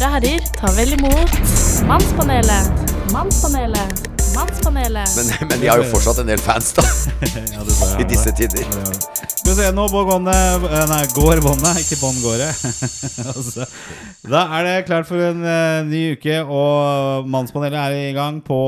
[0.00, 1.32] Damer og herrer, ta vel imot
[1.84, 2.70] Mannspanelet.
[3.12, 4.08] Mannspanelet.
[4.32, 5.12] Mannspanelet.
[5.16, 6.86] Men, men de har jo fortsatt en del fans, da.
[7.52, 8.64] Ja, det jeg I disse tider.
[9.50, 9.64] Ja, det det.
[9.64, 12.42] Skal vi se, nå båndet eh, Nei, går båndet, ikke bånd går.
[13.30, 13.64] Altså,
[14.30, 18.58] da er det klart for en uh, ny uke, og Mannspanelet er i gang på,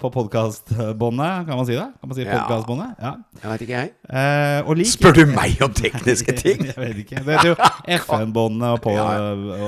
[0.00, 1.46] på podkastbåndet.
[1.48, 1.86] Kan man si det?
[2.00, 2.40] Kan man si Ja.
[2.42, 2.98] podkastbåndet?
[3.00, 3.12] Ja.
[3.38, 3.92] Jeg veit ikke, jeg.
[4.08, 6.64] Eh, og lik Spør du meg om tekniske ting?
[6.66, 7.22] Jeg vet ikke.
[7.24, 7.56] Det heter jo
[7.98, 9.06] FN-båndet og, på, Ja,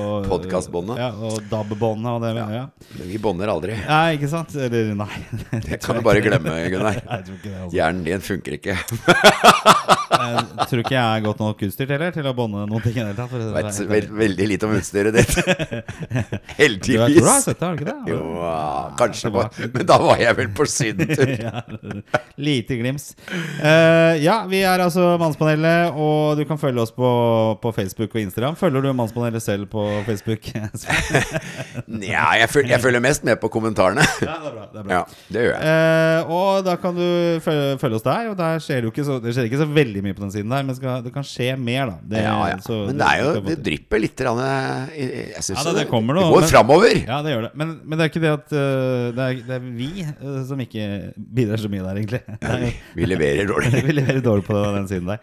[0.01, 1.01] og Podkastbåndet.
[1.01, 2.35] Ja, og DAB-båndet og det.
[2.57, 2.65] Ja.
[2.99, 3.79] Men vi bånder aldri.
[3.87, 4.57] Nei, ikke sant?
[4.59, 5.11] Eller nei.
[5.69, 7.01] Det kan du bare glemme, Gunnar.
[7.75, 8.79] Hjernen din funker ikke.
[10.51, 13.39] Jeg tror ikke jeg er godt nok utstyrt heller til å bånde noen ting for
[13.41, 15.37] det Vet helt veldig lite om utstyret ditt.
[16.61, 17.45] Du, jeg tror du har Heldigvis.
[17.45, 18.11] sett det, har du ikke det?
[18.11, 18.19] Jo,
[18.99, 21.31] kanskje, bare, men da var jeg vel på sydentur.
[21.47, 21.63] ja,
[22.41, 23.07] lite glims.
[23.61, 27.11] Uh, ja, vi er altså Mannspanelet, og du kan følge oss på,
[27.63, 28.57] på Facebook og Instagram.
[28.61, 30.51] Følger du Mannspanelet selv på Facebook?
[30.55, 30.69] ja,
[32.01, 34.05] Nja, jeg, føl- jeg følger mest med på kommentarene.
[34.21, 34.67] det er bra.
[34.73, 34.95] Det er bra.
[35.01, 35.03] Ja,
[35.35, 35.63] det gjør jeg.
[36.27, 37.07] Uh, og da kan du
[37.45, 38.31] følge, følge oss der.
[38.33, 40.40] Og der skjer det ikke så, det skjer ikke så veldig mye på den siden
[40.49, 41.97] der, men skal, det kan skje mer, da.
[42.09, 42.57] Det, Ja, ja.
[42.65, 44.21] så Men det er jo Det drypper litt.
[44.25, 44.97] Rann, eh,
[45.35, 46.95] Jeg syns Ja, det- det kommer det går framover.
[47.07, 47.51] Ja, det gjør det.
[47.55, 49.91] Men, men det er ikke det at øh, det, er, det er vi
[50.25, 52.23] uh, som ikke bidrar så mye der, egentlig.
[52.43, 53.73] Ja, Vi leverer dårlig.
[53.91, 55.19] vi leverer dårlig på den siden der.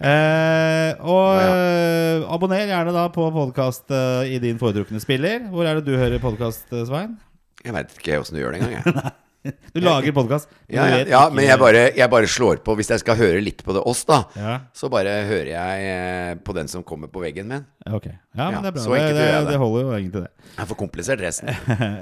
[0.00, 3.90] Eh, og øh, abonner gjerne da på podkast
[4.30, 5.48] i din foretrukne spiller.
[5.50, 7.18] Hvor er det du hører podkast, Svein?
[7.64, 8.94] Jeg veit ikke åssen du gjør det engang.
[8.94, 9.10] jeg.
[9.40, 10.50] Du lager podkast.
[10.68, 13.62] Ja, ja, ja, men jeg bare, jeg bare slår på Hvis jeg skal høre litt
[13.64, 17.22] på det oss, da, Ja, så bare hører jeg eh, på den som kommer på
[17.24, 17.64] veggen min.
[17.88, 18.10] ok.
[18.36, 18.84] Ja, men det er bra.
[18.84, 19.54] så Det, det, jeg det.
[19.54, 20.52] det holder jo egentlig, det.
[20.60, 21.48] Er for komplisert, resten.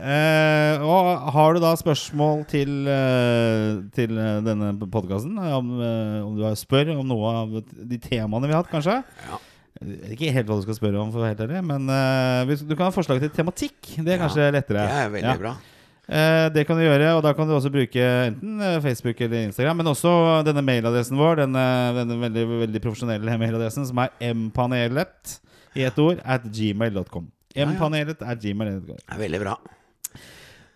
[0.08, 5.38] Eh, og har du da spørsmål til, eh, til eh, denne podkasten?
[5.38, 5.70] Om,
[6.24, 8.98] om du spør om noe av de temaene vi har hatt, kanskje?
[9.28, 9.40] Ja.
[9.78, 12.50] Jeg ikke helt hva du skal spørre om, for å være helt ærlig men uh,
[12.66, 13.76] du kan ha forslag til tematikk.
[14.02, 14.82] Det er kanskje lettere.
[14.82, 15.58] Det er veldig bra.
[16.08, 19.48] Eh, det kan du gjøre, og da kan du også bruke enten eh, Facebook eller
[19.50, 20.12] Instagram, men også
[20.46, 21.64] denne mailadressen vår, denne,
[21.98, 25.34] denne veldig, veldig profesjonelle mailadressen, som er mpanelet
[25.76, 27.26] i ett ord, at gmail.com.
[27.58, 29.02] Mpanelet at gmail.com.
[29.04, 29.58] Er veldig bra.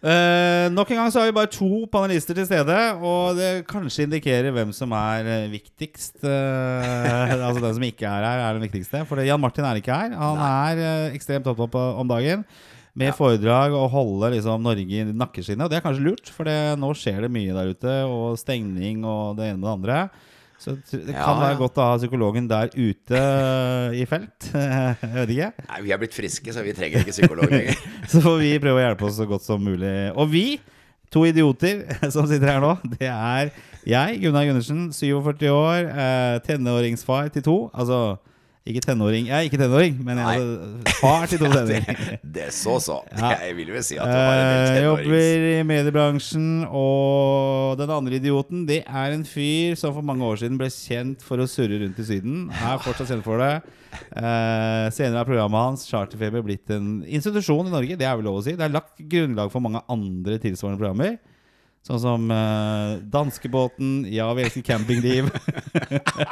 [0.03, 4.09] Eh, nok en gang så har vi bare to panelister til stede, og det kanskje
[4.09, 6.19] indikerer hvem som er eh, viktigst.
[6.27, 9.05] eh, altså den som ikke er her, er den viktigste.
[9.09, 10.13] For Jan Martin er ikke her.
[10.19, 12.43] Han er eh, ekstremt opptatt om dagen
[12.99, 15.65] med foredrag og holde liksom, Norge i nakkeskinnet.
[15.65, 19.07] Og det er kanskje lurt, for det, nå skjer det mye der ute, og stengning
[19.09, 20.03] og det ene med det andre.
[20.63, 24.47] Så det Ja, kan være godt å ha psykologen der ute eh, i felt.
[24.53, 25.49] Jeg vet ikke.
[25.73, 27.81] Nei, vi er blitt friske, så vi trenger ikke psykolog lenger.
[28.13, 29.91] Så får vi prøve å hjelpe oss så godt som mulig.
[30.15, 30.45] Og vi,
[31.11, 31.83] to idioter
[32.15, 33.51] som sitter her nå, det er
[33.83, 37.57] jeg, Gunnar Gundersen, 47 år, eh, tenåringsfar til to.
[37.75, 38.03] Altså
[38.63, 42.19] ikke tenåring, jeg er ikke tenåring, men jeg, altså, far til to tenåringer.
[42.23, 43.01] Det er så så.
[43.23, 43.33] Ja.
[43.43, 45.09] Jeg vil vel si at det var en tenåring del tenårings...
[45.09, 50.39] jobber i mediebransjen, og den andre idioten Det er en fyr som for mange år
[50.45, 52.45] siden ble kjent for å surre rundt i Syden.
[52.55, 53.53] Er fortsatt kjent for det.
[53.93, 57.99] Eh, senere har programmet hans Charterfeber blitt en institusjon i Norge.
[57.99, 58.55] Det er vel lov å si.
[58.57, 61.19] Det er lagt grunnlag for mange andre tilsvarende programmer.
[61.83, 65.27] Sånn som uh, Danskebåten, Ja, vi elsker campingliv.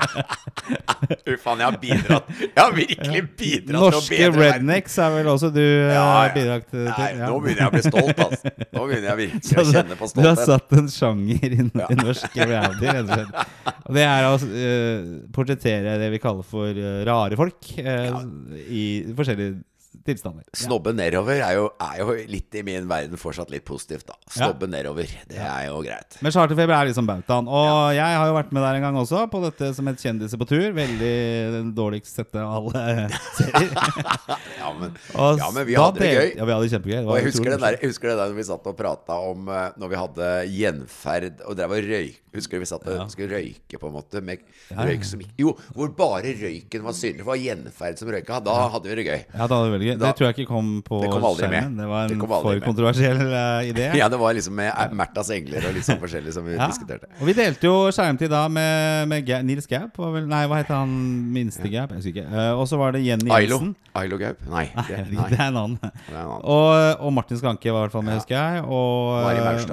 [1.24, 2.28] Fy faen, jeg har bidratt.
[2.38, 4.44] Jeg har virkelig bidratt til å Norske bedre verden.
[4.60, 6.28] rednecks er vel også du eh, Ja, ja.
[6.36, 6.84] bidrag til.
[6.86, 7.30] Nei, ja.
[7.32, 8.52] nå begynner jeg å bli stolt, altså.
[8.76, 12.38] Nå begynner jeg virkelig å kjenne på Du har satt en sjanger i, i norsk
[12.38, 13.74] reality, rett og slett.
[13.80, 16.78] Og det er å uh, portrettere det vi kaller for
[17.10, 18.84] rare folk i
[19.18, 19.58] forskjellige
[20.06, 20.44] tilstander.
[20.48, 20.58] Ja.
[20.64, 24.16] Snobbe nedover er jo, er jo litt i min verden fortsatt litt positivt, da.
[24.32, 26.18] Snobbe nedover, det er jo greit.
[26.24, 27.48] Men Charterfeber er liksom bautaen.
[27.50, 30.40] Og jeg har jo vært med der en gang også, på dette som et kjendiser
[30.40, 30.66] på tur.
[30.76, 31.12] Veldig
[31.56, 33.74] den dårligst sette av alle serier.
[34.60, 34.92] Ja, men,
[35.40, 36.28] ja, men vi hadde det gøy.
[36.36, 36.96] Ja, vi hadde det kjempegøy.
[37.00, 39.16] Det Og jeg husker det der, jeg husker det der når vi satt og prata
[39.30, 43.10] om eh, Når vi hadde gjenferd og drev og røyk Husker du vi satt og
[43.10, 44.20] skulle røyke, på en måte?
[44.22, 44.38] Med
[44.70, 44.84] ja.
[44.86, 47.24] røyk som ikke Jo, hvor bare røyken var synlig.
[47.24, 48.38] For det var gjenferd som røyka.
[48.46, 49.24] Da hadde vi det gøy.
[49.34, 49.96] Ja, da var det veldig gøy.
[49.98, 51.56] Da- Det tror jeg ikke kom på Det kom aldri med.
[51.62, 51.76] skjermen.
[51.80, 52.62] Det var en det for med.
[52.64, 53.88] kontroversiell uh, idé.
[54.00, 56.66] Ja, det var liksom med eh, Märthas engler og litt sånn forskjellig som vi Ja.
[56.70, 57.10] diskuterte.
[57.20, 59.98] Og vi delte jo skjermtid da med, med Ga Nils Gaup.
[60.30, 60.94] Nei, hva heter han
[61.34, 61.90] minste Gaup?
[61.90, 62.28] Jeg husker ikke.
[62.30, 63.26] Uh, og så var det Jenny.
[63.30, 63.74] Jensen.
[63.94, 64.38] Ailo Gaup?
[64.48, 64.68] Nei.
[64.76, 65.28] Nei, Det, nei.
[65.34, 65.78] det er en annen.
[65.82, 66.44] er en annen.
[66.46, 68.20] Og, og Martin Skanke var i hvert fall med, Ja.
[68.22, 68.64] husker jeg.
[68.70, 69.24] Og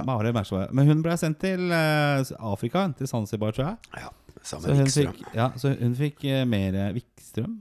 [0.07, 0.73] Mari eh, Maurstad.
[0.73, 4.01] Men hun ble sendt til eh, Afrika, til Zanzibar, tror jeg.
[4.03, 4.09] Ja,
[4.47, 7.57] sammen med fikk, ja, så hun fikk eh, mer eh, Vikstrøm?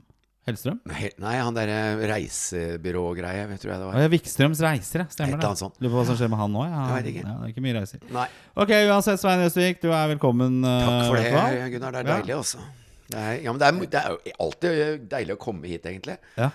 [0.47, 0.77] Hellstrøm?
[0.87, 3.97] Nei, Nei, han derre reisebyrågreie, vet tror jeg det var.
[3.99, 5.07] ja, Vikstrøms reiser, ja.
[5.11, 5.49] Stemmer det.
[5.59, 5.73] Sånn.
[5.83, 6.63] Lurer på hva som skjer med han nå.
[6.63, 6.85] Ja.
[6.87, 7.99] Ja, det er ikke mye reiser.
[8.15, 10.61] Nei, Ok, uansett, Svein Østvik, du er velkommen.
[10.63, 11.69] eh, takk for det.
[11.75, 11.91] Gunnar.
[11.97, 12.63] Det er deilig, altså.
[13.07, 13.99] Det er, ja, men det er, det
[14.31, 16.17] er alltid deilig å komme hit, egentlig.
[16.39, 16.49] Ja.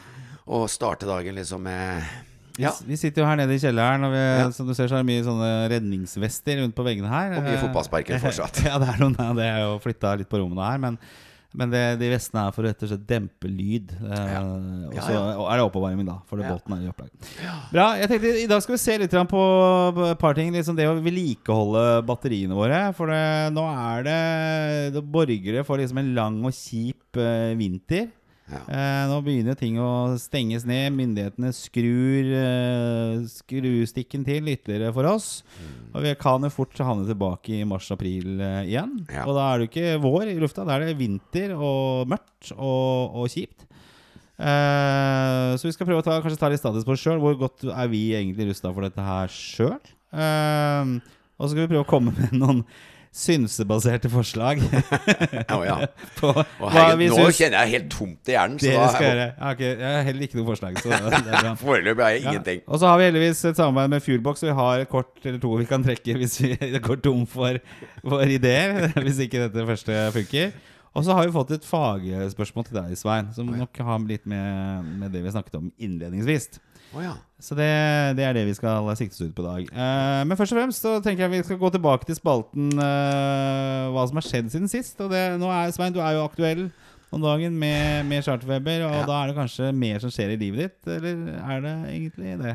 [0.52, 2.02] Og starte dagen liksom med
[2.58, 4.22] Vi, vi sitter jo her nede i kjelleren, og vi,
[4.56, 7.37] som du ser så er det mye sånne redningsvester rundt på veggene her.
[7.38, 8.62] Og mye Eh, fotballsparker fortsatt.
[8.69, 9.46] ja, det er noen av det.
[9.49, 10.81] jeg jo flytta litt på rommene her.
[10.82, 10.99] Men,
[11.56, 13.90] men det, de vestene er for å rett og slett dempe lyd.
[14.00, 14.37] Eh,
[14.88, 15.25] Og så ja.
[15.52, 16.19] er det oppbevaring, da.
[16.28, 16.54] For det Ja.
[16.56, 17.10] båten er i opplag.
[17.72, 17.87] Bra.
[18.00, 19.43] jeg tenkte I dag skal vi se litt på
[20.10, 20.52] et par ting.
[20.52, 22.81] Liksom det å vedlikeholde batteriene våre.
[22.96, 24.20] For det, nå er det
[24.96, 28.10] Det borgere får liksom en lang og kjip eh, vinter.
[28.50, 28.61] Ja.
[28.67, 30.93] Eh, nå begynner ting å stenges ned.
[30.97, 35.29] Myndighetene skrur eh, skrustikken til ytterligere for oss.
[35.56, 35.71] Mm.
[35.93, 38.97] Og vi kan jo fort havne tilbake i mars-april eh, igjen.
[39.06, 39.27] Ja.
[39.27, 42.53] Og da er det jo ikke vår i lufta, da er det vinter og mørkt
[42.56, 43.69] og, og kjipt.
[44.43, 47.23] Eh, så vi skal prøve å ta, kanskje ta litt status på oss sjøl.
[47.23, 49.83] Hvor godt er vi egentlig rusta for dette her sjøl?
[50.12, 52.59] og så skal vi prøve å komme med noen
[53.12, 54.61] synsebaserte forslag.
[55.53, 55.75] oh, ja.
[56.20, 56.32] på
[56.73, 58.56] herregud, nå syns kjenner jeg helt tomt i hjernen.
[58.62, 59.26] Så dere skal da gjøre.
[59.26, 60.81] Jeg har, ikke, jeg har heller ikke noe forslag.
[60.81, 62.32] Det foreløpig har jeg Ja.
[62.32, 62.64] ingenting.
[62.67, 65.38] Og så har vi heldigvis et samarbeid med Fuelbox, så vi har et kort eller
[65.44, 66.53] to vi kan trekke hvis vi
[66.88, 67.61] går tom for,
[68.00, 68.88] for ideer.
[69.05, 70.53] Hvis ikke dette første funker.
[70.93, 74.88] Og så har vi fått et fagspørsmål til deg, Svein, som nok har litt med,
[75.00, 76.50] med det vi snakket om innledningsvis.
[76.93, 77.12] Å ja.
[77.43, 77.69] Så det,
[78.19, 79.71] det er det vi skal siktes ut på i dag.
[79.73, 83.91] Uh, men først og fremst så tenker jeg vi skal gå tilbake til spalten uh,
[83.94, 85.00] hva som har skjedd siden sist.
[85.03, 86.67] Og det, nå er Svein, du er jo aktuell
[87.12, 89.06] om dagen med, med charterfeber, og Ja.
[89.09, 90.93] da er det kanskje mer som skjer i livet ditt?
[90.94, 92.55] Eller er det egentlig det?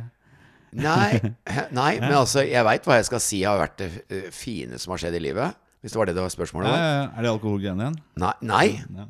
[0.77, 1.19] Nei,
[1.79, 4.95] nei men altså, jeg veit hva jeg skal si har vært det eh, fine som
[4.95, 5.57] har skjedd i livet.
[5.81, 6.73] Hvis det var det det var spørsmålet.
[6.73, 7.99] Eh, er det alkoholgreiene igjen?
[8.23, 8.65] Nei, nei,
[8.97, 9.07] Ja.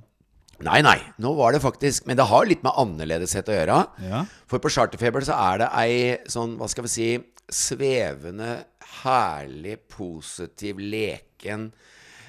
[0.66, 0.98] Nei, nei.
[1.22, 3.80] Nå var det faktisk Men det har litt med annerledeshet å gjøre.
[4.10, 4.26] ja.
[4.48, 7.10] For på Charterfeber så er det ei sånn, hva skal vi si,
[7.52, 8.64] svevende,
[9.04, 11.72] herlig, positiv, leken,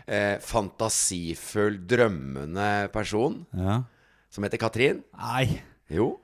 [0.06, 3.82] eh, fantasifull, drømmende person ja.
[4.30, 5.02] som heter Katrin.
[5.18, 5.60] Nei.
[5.90, 6.16] Jo.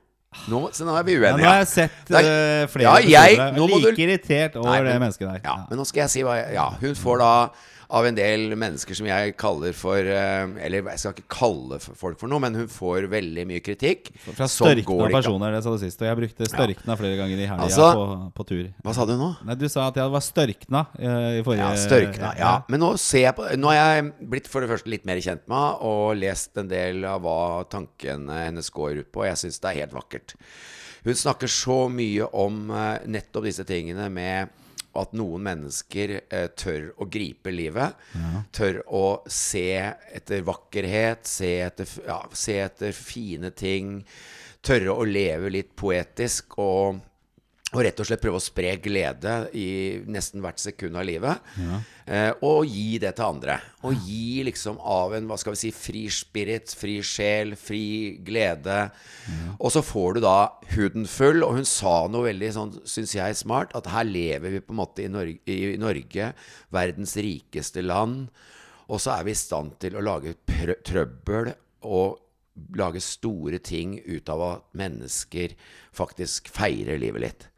[0.50, 3.94] Nå, så nå er vi Ja, nå har jeg sett eh, flere Ja, jeg- like
[3.94, 5.40] du- irritert over Nei, det mennesket der.
[5.44, 7.50] Ja, men nå skal jeg si hva jeg, Ja, hun får da
[7.90, 12.18] av en del mennesker som jeg kaller for eh, Eller jeg skal ikke kalle folk
[12.20, 14.10] for noe, men hun får veldig mye kritikk.
[14.26, 16.00] Fra som størkna personer, det sa du sist.
[16.02, 18.06] Og jeg brukte størkna flere ganger i helga Altså- på,
[18.38, 18.64] på tur.
[18.84, 19.30] Hva sa du nå?
[19.44, 22.32] Nei, Du sa at jeg var størkna eh, i forrige Ja, størkna.
[22.40, 22.54] Ja.
[22.68, 25.44] Men nå ser jeg på Nå har jeg blitt for det første litt mer kjent
[25.48, 29.60] med henne og lest en del av hva tankene hennes går ut på, jeg syns
[29.62, 30.34] det er helt vakkert.
[31.04, 34.48] Hun snakker så mye om eh, nettopp disse tingene med
[34.98, 37.96] at noen mennesker eh, tør å gripe livet.
[38.54, 39.66] Tør å se
[40.14, 44.00] etter vakkerhet, se etter, ja, se etter fine ting.
[44.64, 47.02] Tørre å leve litt poetisk og
[47.74, 49.66] og rett og slett prøve å spre glede i
[50.06, 51.42] nesten hvert sekund av livet.
[52.06, 53.56] Eh, og gi det til andre.
[53.88, 57.84] Og gi liksom av en hva skal vi si, fri spirit, fri sjel, fri
[58.24, 58.78] glede.
[59.58, 60.36] Og så får du da
[60.76, 61.42] huden full.
[61.46, 63.74] Og hun sa noe veldig sånn, syns jeg, smart.
[63.74, 66.32] At her lever vi på en måte i Norge, i Norge
[66.74, 68.28] verdens rikeste land.
[68.86, 70.36] Og så er vi i stand til å lage
[70.84, 71.54] trøbbel
[71.88, 72.20] og
[72.78, 75.56] lage store ting ut av at mennesker
[75.94, 77.48] faktisk feirer livet litt.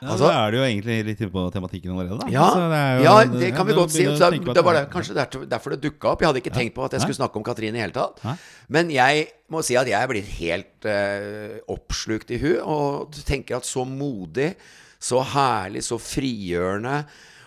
[0.00, 2.28] Ja, Altså- da er du jo egentlig litt inne på tematikken allerede, da.
[2.30, 4.04] Ja, altså, det jo- ja, det kan vi godt si.
[4.04, 5.14] Så det var det, kanskje
[5.48, 6.20] derfor, det dukka opp.
[6.20, 8.22] Jeg hadde ikke tenkt på at jeg skulle snakke om Katrine i hele tatt.
[8.24, 8.36] Nei.
[8.68, 13.56] Men jeg må si at jeg er blitt helt uh, oppslukt i hun og tenker
[13.56, 14.54] at så modig,
[15.00, 17.04] så herlig, så frigjørende.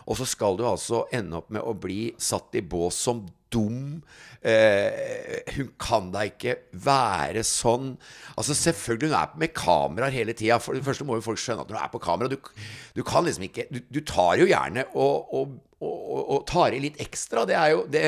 [0.07, 4.01] Og så skal du altså ende opp med å bli satt i bås som dum.
[4.41, 7.91] Eh, hun kan da ikke være sånn.
[8.33, 10.57] Altså Selvfølgelig, hun er med kameraer hele tida.
[10.63, 12.39] For det første må jo folk skjønne at når du er på kamera Du,
[12.97, 16.81] du kan liksom ikke Du, du tar jo gjerne og, og, og, og, tar i
[16.81, 17.45] litt ekstra.
[17.49, 18.01] Det er jo det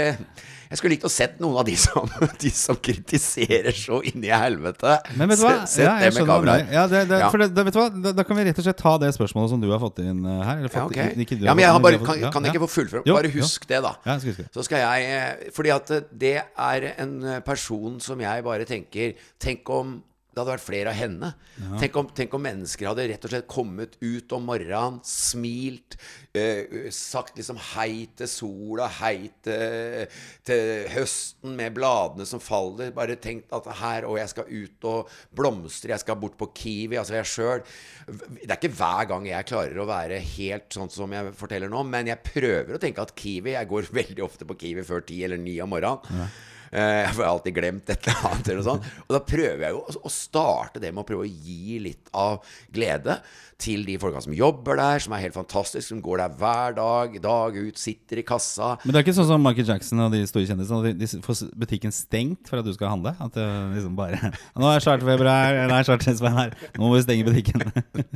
[0.74, 2.10] Jeg skulle likt å sett noen av de som,
[2.44, 4.96] de som kritiserer så inni helvete.
[5.20, 5.54] Men vet du hva?
[5.70, 6.66] Sett, Ja, det med kameraer.
[6.74, 7.30] Ja, det, det, Ja.
[7.30, 7.88] for det, vet du hva?
[7.94, 10.26] Da, da kan vi rett og slett ta det spørsmålet som du har fått inn
[10.26, 10.64] eh, her.
[10.64, 11.14] Eller Ja, okay.
[11.14, 13.06] ikke du ja, men jeg har bare, kan, kan jeg ikke få fullføre?
[13.06, 13.94] Jo, Bare husk det, da.
[14.02, 14.50] Ja, skal huske.
[14.58, 19.70] Så skal jeg eh, Fordi at det er en person som jeg bare tenker Tenk
[19.74, 19.98] om
[20.34, 21.30] det hadde vært flere av henne.
[21.78, 25.98] Tenk, om, tenk om mennesker hadde rett og slett kommet ut om morgenen, smilt,
[26.34, 30.08] eh, sagt liksom hei til sola, hei til,
[30.48, 32.90] til høsten med bladene som faller.
[32.98, 36.98] Bare tenkt at her, og jeg skal ut og blomstre, jeg skal bort på Kiwi,
[36.98, 37.62] altså jeg sjøl.
[38.08, 41.86] Det er ikke hver gang jeg klarer å være helt sånn som jeg forteller nå,
[41.86, 45.22] men jeg prøver å tenke at Kiwi Jeg går veldig ofte på Kiwi før ti
[45.28, 46.02] eller ni om morgenen.
[46.10, 48.50] For jeg har alltid glemt et eller annet.
[48.54, 48.84] Eller sånn.
[49.08, 52.42] Og da prøver jeg jo å- starte det med å prøve å gi litt av
[52.74, 53.20] glede
[53.64, 57.14] til de folka som jobber der, som er helt fantastiske, som går der hver dag,
[57.24, 58.74] dag ut, sitter i kassa.
[58.84, 60.80] Men det er ikke sånn som Michael Jackson og de store kjendisene.
[60.90, 63.14] at De de får butikken stengt for at du skal handle.
[63.24, 63.46] At det
[63.78, 64.20] liksom bare
[64.60, 66.58] Nå er charterfeber her, nå er chartersvein her.
[66.76, 67.64] Nå må vi stenge butikken.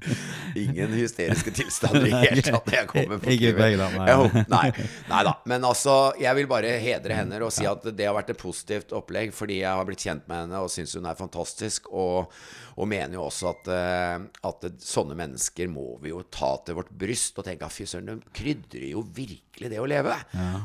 [0.66, 4.44] Ingen hysteriske tilstander i det hele tatt når jeg kommer på Ikke på Helgeland, nei.
[4.52, 5.34] Nei, nei da.
[5.48, 8.94] Men altså, jeg vil bare hedre henne og si at det har vært et positivt
[8.96, 11.92] opplegg, fordi jeg har blitt kjent med henne og syns hun er fantastisk.
[11.92, 12.32] Og,
[12.78, 16.92] og mener jo også at, eh, at sånne mennesker må vi jo ta til vårt
[16.92, 20.16] bryst og tenke at fy søren, de krydrer jo virkelig det å leve.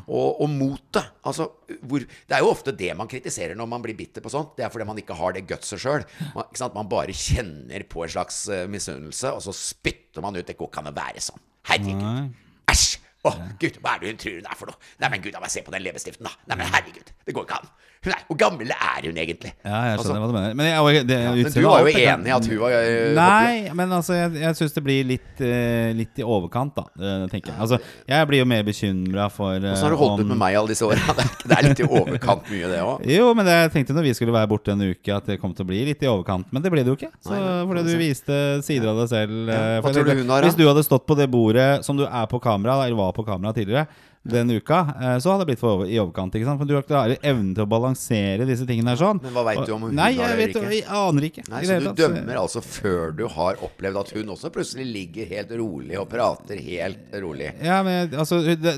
[0.07, 1.13] Og, og motet.
[1.29, 1.49] Altså,
[1.83, 4.55] hvor, det er jo ofte det man kritiserer når man blir bitter på sånt.
[4.59, 6.07] Det er fordi man ikke har det gutset sjøl.
[6.37, 10.47] Man, man bare kjenner på en slags uh, misunnelse, og så spytter man ut.
[10.47, 11.43] Det ikke an å være sånn.
[11.69, 12.37] Herregud.
[12.71, 13.02] Æsj!
[13.23, 13.31] Å,
[13.63, 14.79] gud, hva er det hun tror hun er for noe?
[14.99, 16.33] Nei, men gud, da må jeg se på den leppestiften, da.
[16.51, 17.69] Nei, men herregud, det går ikke an.
[18.03, 19.53] Hun er, hvor gammel er hun egentlig?
[19.63, 20.55] Ja, jeg Altså, skjønner hva du mener.
[20.59, 23.93] Men, jeg, det, men du var jo enig i at hun var jeg, Nei, men
[23.95, 26.85] altså jeg, jeg syns det blir litt, uh, litt i overkant, da.
[26.99, 27.61] eh, tenker jeg.
[27.63, 27.79] Altså,
[28.11, 30.73] jeg blir jo mer bekymra for eh, Åssen har du holdt ut med meg alle
[30.75, 30.99] disse åra?
[31.23, 33.07] Det, er- det er litt i overkant mye, det òg.
[33.13, 35.55] Jo, men det, jeg tenkte når vi skulle være borte en uke, at det kom
[35.55, 36.51] til å bli litt i overkant.
[36.51, 37.13] Men det ble det jo ikke.
[37.23, 39.43] Så, Nei, fordi du viste sider av deg selv.
[39.47, 39.61] Ja.
[39.77, 40.49] eh, Hva tror du hun har, da?
[40.51, 43.23] Hvis du hadde stått på det bordet som du er på kamera, eller var på
[43.31, 43.87] kamera tidligere,
[44.23, 46.35] den uka, eh, så hadde det blitt for i overkant.
[46.39, 46.61] ikke sant?
[46.61, 49.19] For du har ikke evnen til å balansere disse tingene her sånn.
[49.25, 50.71] Men hva vet du om hun Nei, jeg vet ikke?
[50.77, 51.43] Jeg aner ikke.
[51.51, 51.97] Nei, Så du tatt.
[51.99, 56.61] dømmer altså før du har opplevd at hun også plutselig ligger helt rolig og prater
[56.63, 57.51] helt rolig?
[57.63, 58.77] Ja, men altså Det,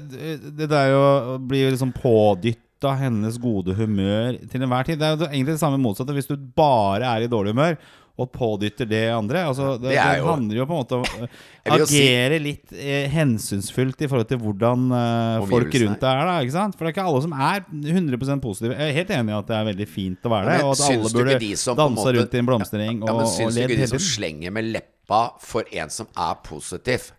[0.57, 1.03] det, der jo
[1.45, 5.61] blir jo liksom pådytta hennes gode humør til enhver tid Det er jo egentlig det
[5.63, 7.77] samme motsatte hvis du bare er i dårlig humør
[8.16, 9.40] og pådytter det andre.
[9.50, 11.28] Altså, det, Det det jo- handler jo på en måte om å
[11.75, 16.25] agere si- litt eh, hensynsfullt i forhold til hvordan eh, folk rundt deg er.
[16.30, 16.76] da, ikke sant?
[16.78, 18.76] For det er ikke alle som er 100% positive.
[18.78, 20.85] Jeg er helt enig i at det er veldig fint å være det, og at
[20.90, 23.80] alle burde danse måte- rundt i en blomstereng Ja, ja, men og syns du ikke
[23.83, 27.11] de som slenger med leppa for en som er positiv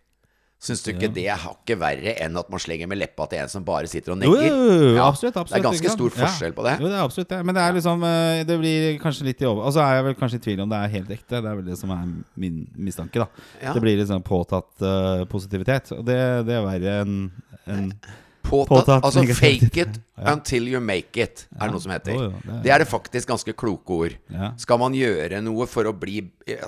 [0.65, 3.51] Syns du ikke det er hakket verre enn at man slenger med leppa til en
[3.51, 4.47] som bare sitter og Jo, negger?
[4.49, 5.53] jo, jo, Ja, absolutt, absolutt.
[5.53, 6.75] Det er ganske stor forskjell på det.
[6.81, 7.39] Jo, det er absolutt det.
[7.45, 9.67] Men det er liksom eh, Det blir kanskje litt i over...
[9.69, 11.37] Og så er jeg vel kanskje i tvil om det er helt ekte.
[11.37, 12.03] Det er vel det som er
[12.45, 13.73] min mistanke, da.
[13.75, 15.93] Det blir liksom påtatt uh, positivitet.
[15.99, 16.19] Og det,
[16.49, 17.17] det er verre enn
[17.69, 17.89] en
[18.45, 19.95] Påtatt, Påtatt altså fake it
[20.33, 22.13] until you make it, er det noe som heter.
[22.13, 24.17] Jo, jo, det er- det faktisk ganske kloke ord.
[24.61, 26.19] Skal man gjøre noe for å bli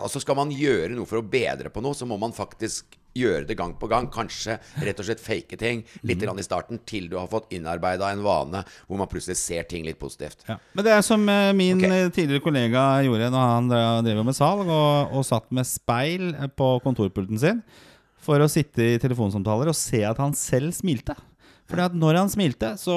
[0.02, 3.48] Altså skal man gjøre noe for å bedre på noe, så må man faktisk gjøre
[3.50, 4.10] det gang på gang.
[4.14, 6.40] Kanskje rett og slett fake ting litt mm.
[6.40, 10.00] i starten, til du har fått innarbeida en vane hvor man plutselig ser ting litt
[10.02, 10.46] positivt.
[10.48, 10.60] Ja.
[10.78, 11.90] Men det er som eh, min Ok.
[11.90, 13.72] eh, tidligere kollega gjorde når han
[14.06, 17.64] drev med salg og, og satt med speil eh, på kontorpulten sin
[18.28, 21.16] for å sitte i telefonsamtaler og se at han selv smilte.
[21.68, 22.96] Fordi at når han smilte, så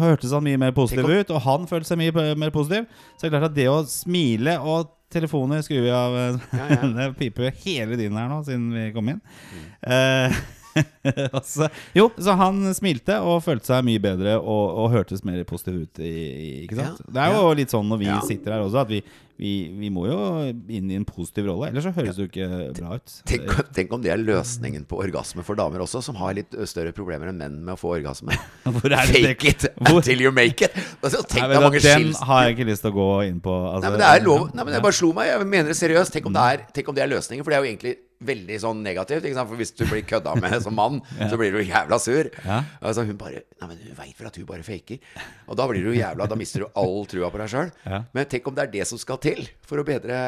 [0.00, 2.88] hørtes han mye mer positiv ut, og han følte seg mye mer positiv.
[3.16, 6.88] Så det er klart at det å smile og telefoner vi av eh, Ja, ja.
[6.96, 9.20] Det piper hele tiden her nå, siden vi kom inn.
[9.82, 10.40] Eh,
[11.36, 15.82] altså, jo, så han smilte og følte seg mye bedre og, og hørtes mer positiv
[15.84, 16.02] ut.
[16.02, 16.14] I,
[16.64, 17.02] ikke sant?
[17.06, 19.02] Ja, Det er jo litt sånn når vi sitter her også, at vi,
[19.40, 20.18] vi, vi må jo
[20.52, 21.70] inn i en positiv rolle.
[21.70, 23.14] Ellers så høres det jo ikke bra ut.
[23.28, 26.92] Tenk, tenk om det er løsningen på orgasme for damer også, som har litt større
[26.96, 28.36] problemer enn menn med å få orgasme.
[28.66, 30.76] Fake it until you make it.
[31.00, 33.56] Altså, tenk nei, men, den har jeg ikke lyst til å gå inn på.
[33.70, 35.32] Altså, Nei, men det er lov Nei, men det bare slo meg.
[35.32, 36.12] Jeg mener det seriøst.
[36.18, 37.46] Tenk om det er, tenk om det er løsningen.
[37.46, 39.26] For det er jo egentlig veldig sånn negativt.
[39.38, 41.00] For hvis du blir kødda med som mann,
[41.30, 42.30] så blir du jævla sur.
[42.44, 42.62] Ja.
[42.80, 45.00] Altså hun bare Nei, men hun veit vel at hun bare faker.
[45.48, 47.72] Og da blir du jævla Da mister du all trua på deg sjøl.
[47.84, 48.02] Ja.
[48.16, 50.20] Men tenk om det er det som skal til for å bedre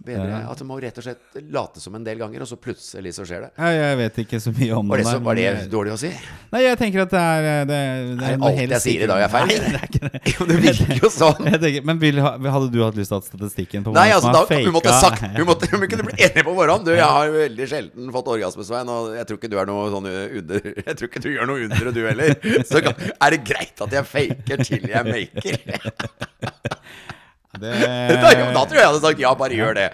[0.00, 0.36] Bedre.
[0.48, 3.24] At du må rett og slett late som en del ganger, og så plutselig så
[3.28, 3.48] skjer det.
[3.60, 6.08] Ja, jeg vet ikke så mye om Var det, så, var det dårlig å si?
[6.54, 9.08] Nei, jeg tenker at det er Det, det, Er noe alt helt jeg sier i
[9.10, 9.50] dag er feil?
[9.50, 10.22] Nei, det er ikke det.
[10.32, 11.50] Jo, det virker jo sånn.
[11.50, 14.62] Tenker, men vil, hadde du hatt lyst til at statistikken på Nei, altså da, faka,
[14.64, 16.88] Hun måtte sagt Hun måtte, hun kunne bli enig på forhånd.
[16.88, 19.84] Du, jeg har veldig sjelden fått orgasme, Svein, og jeg tror ikke du er noe
[19.92, 22.36] sånn under Jeg tror ikke du gjør noe under, du heller.
[22.72, 25.58] Så kan, er det greit at jeg faker til jeg maker?
[27.62, 27.72] det,
[28.24, 29.88] Da, ja, da tror jeg jeg hadde sagt ja, bare gjør det.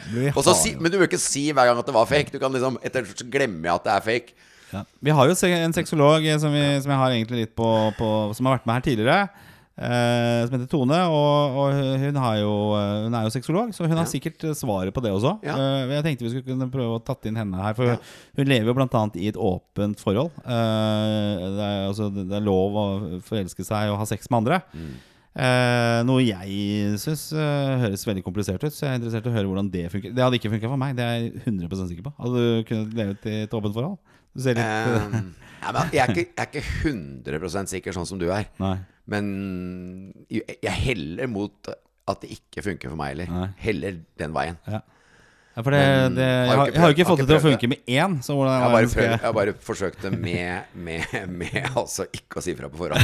[0.62, 2.32] Si, men du bør ikke si hver gang at det var fake.
[2.34, 4.36] Du kan liksom etter hvert så glemmer at det er fake.
[4.72, 4.84] ja.
[5.02, 7.68] Vi har jo en sexolog eh, som, vi, som jeg har egentlig litt på,
[7.98, 9.28] på Som har vært med her tidligere.
[9.76, 10.98] eh, som heter Tone.
[11.12, 14.10] Og, og hun, har jo, eh, hun er jo sexolog, så hun har Ja.
[14.10, 15.34] sikkert eh, svaret på det også.
[15.44, 15.54] Ja.
[15.60, 17.74] Eh, jeg tenkte vi skulle kunne prøve å tatt inn henne her.
[17.76, 17.98] For
[18.40, 19.02] hun lever jo bl.a.
[19.20, 20.32] i et åpent forhold.
[20.46, 22.86] Eh, det, er, altså, det er lov å
[23.28, 24.62] forelske seg og ha sex med andre.
[25.36, 29.50] Eh, noe jeg syns høres veldig komplisert ut, så jeg er interessert i å høre
[29.50, 30.14] hvordan det funker.
[30.16, 32.14] Det hadde ikke funka for meg, det er jeg 100 sikker på.
[32.22, 33.98] Hadde du kunnet leve i et åpent forhold?
[34.36, 38.06] Du ser litt Um, ja, men jeg, er ikke, jeg er ikke 100% sikker sånn
[38.08, 38.48] som du er.
[38.62, 38.76] Nei.
[39.10, 39.28] Men
[40.30, 41.70] jeg heller mot
[42.06, 43.54] at det ikke funker for meg heller.
[43.58, 44.60] Heller den veien.
[44.70, 44.82] Ja.
[45.56, 45.78] Ja, for det,
[46.18, 48.18] det, jeg, har, jeg har jo ikke fått det til å funke med én.
[48.20, 52.36] Så hvordan Jeg bare, prøvd, jeg- jeg bare forsøkt det med, med, med altså ikke
[52.36, 53.00] å si fra på forhånd.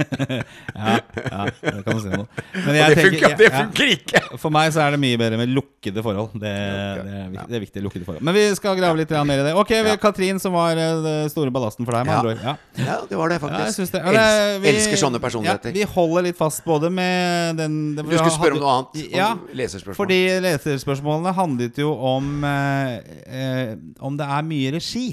[0.24, 2.24] ja, ja, det kan du si noe.
[2.54, 4.22] Men jeg det tenker- funker, det ja, funker ikke!
[4.40, 6.32] For meg så er det mye bedre med lukkede forhold.
[6.40, 7.82] Det, det, er, det er viktig.
[7.84, 9.52] lukkede forhold Men vi skal grave litt mer i det.
[9.60, 9.74] Ok.
[10.00, 12.08] Katrin, som var den store ballasten for deg.
[12.08, 12.40] Med Ja.
[12.40, 12.56] Ja.
[12.80, 13.92] Ja, det var det jeg faktisk.
[13.92, 14.02] det.
[14.16, 14.24] Ja,
[14.64, 15.72] vi- Elsker sånne personligheter.
[15.76, 19.04] Vi holder litt fast både med den det- Du skulle spørre om noe annet?
[19.04, 20.00] Om Ja, leserspørsmål?
[20.00, 22.94] fordi leserspørsmålene handlet jo om eh,
[23.26, 25.08] eh, Om det er mye regi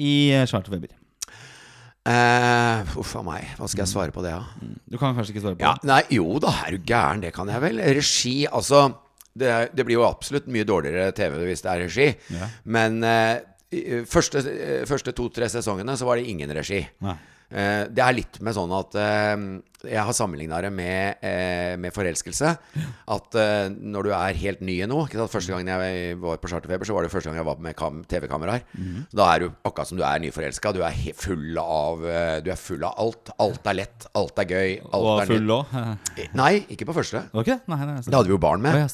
[0.00, 0.92] i eh, Charterfeber.
[2.10, 4.70] Eh, Uff a meg, hva skal jeg svare på det, da?
[4.88, 5.88] Du kan kanskje ikke svare på Ja, det?
[5.90, 7.82] nei, jo da, er du gæren, det kan jeg vel.
[8.00, 8.86] Regi, altså
[9.36, 12.06] Det, det blir jo absolutt mye dårligere TV hvis det er regi.
[12.34, 12.48] Ja.
[12.64, 14.40] Men uh, første,
[14.90, 16.80] første to-tre sesongene så var det ingen regi.
[17.50, 19.36] Eh, det er litt med sånn at eh,
[19.88, 22.50] Jeg har sammenligna det med, eh, med forelskelse.
[23.08, 25.06] At eh, når du er helt ny i noe?
[25.08, 27.76] Første gangen jeg var på Charterfeber, så var det første gang jeg var med
[28.10, 28.66] TV-kameraer.
[28.76, 30.72] Mm Da er du akkurat som du er nyforelska.
[30.76, 33.32] Du er full av eh, Du er full av alt.
[33.40, 34.06] Alt er lett.
[34.14, 34.76] Alt er gøy.
[34.92, 35.74] Alt er full òg?
[36.36, 37.24] Nei, ikke på første.
[37.32, 37.58] Okay?
[37.70, 38.74] Nei, nei, Da hadde vi jo barn med.
[38.76, 38.84] det.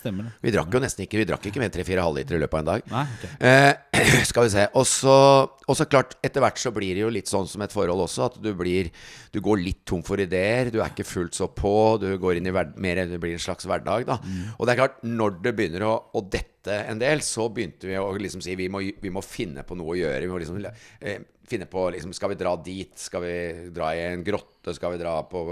[0.47, 2.63] Vi drakk jo nesten ikke Vi drakk ikke mer enn tre-fire halvliter i løpet av
[2.63, 2.89] en dag.
[2.93, 3.27] Nei, ok.
[3.41, 4.69] Eh, skal vi se.
[4.77, 8.31] Og så klart, etter hvert så blir det jo litt sånn som et forhold også,
[8.31, 8.91] at du blir
[9.35, 10.71] Du går litt tom for ideer.
[10.77, 11.73] Du er ikke fullt så på.
[12.03, 14.19] Du går inn i mer Det blir en slags hverdag, da.
[14.59, 17.97] Og det er klart, når det begynner å, å dette en del, så begynte vi
[17.97, 20.23] å liksom si vi må, vi må finne på noe å gjøre.
[20.27, 22.93] Vi må liksom eh, finne på liksom, Skal vi dra dit?
[22.99, 23.35] Skal vi
[23.75, 24.75] dra i en grotte?
[24.77, 25.45] Skal vi dra på,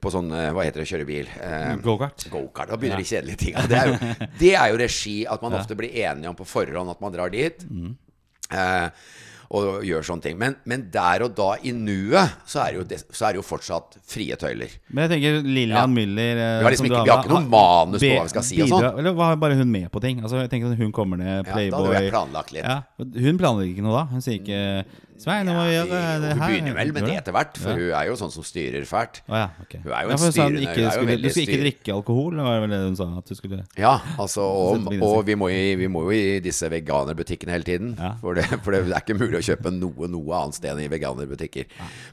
[0.00, 0.88] på sånn eh, Hva heter det?
[0.90, 1.28] Kjøre bil?
[1.40, 2.26] Eh, Gokart.
[2.32, 3.66] Go Da begynner de kjedelige tinga.
[3.70, 5.18] Det, det er jo regi.
[5.30, 7.66] At man ofte blir enige om på forhånd at man drar dit.
[8.50, 8.88] Eh,
[9.50, 10.38] og gjør sånne ting.
[10.38, 13.46] Men, men der og da, i nuet, så er det jo, så er det jo
[13.46, 14.72] fortsatt frie tøyler.
[14.90, 15.86] Men jeg tenker Lillian Ja.
[15.90, 18.42] Müller eh, Vi har liksom ikke- vi har ikke noe manus på hva vi skal
[18.42, 18.98] si og sånn.
[18.98, 20.20] Eller var bare hun med på ting?
[20.22, 22.64] Altså jeg tenker Hun kommer ned, Ja, da Playboy hadde jeg planlagt litt.
[22.64, 24.04] Ja, Hun planlegger ikke noe da?
[24.10, 24.84] Hun sier ikke
[25.24, 25.88] Svein, nå må vi gjøre
[26.20, 26.50] det hun her.
[26.52, 29.22] begynner vel med det etter hvert, for hun er jo sånn som styrer fælt.
[29.24, 29.74] Å ja, ok.
[29.86, 31.12] Hun er jo en for hun sa hun styrende- ikke hun er jo skulle, Du
[31.14, 33.06] veldig skulle ikke styr- drikke alkohol, det vel det hun sa?
[33.18, 36.68] At du skulle Ja, altså, og, og vi, må i, vi må jo i disse
[36.68, 37.94] veganerbutikkene hele tiden.
[37.98, 38.12] Ja.
[38.20, 40.88] For, det, for det er ikke mulig å kjøpe noe noe annet sted enn i
[40.92, 41.64] veganerbutikker.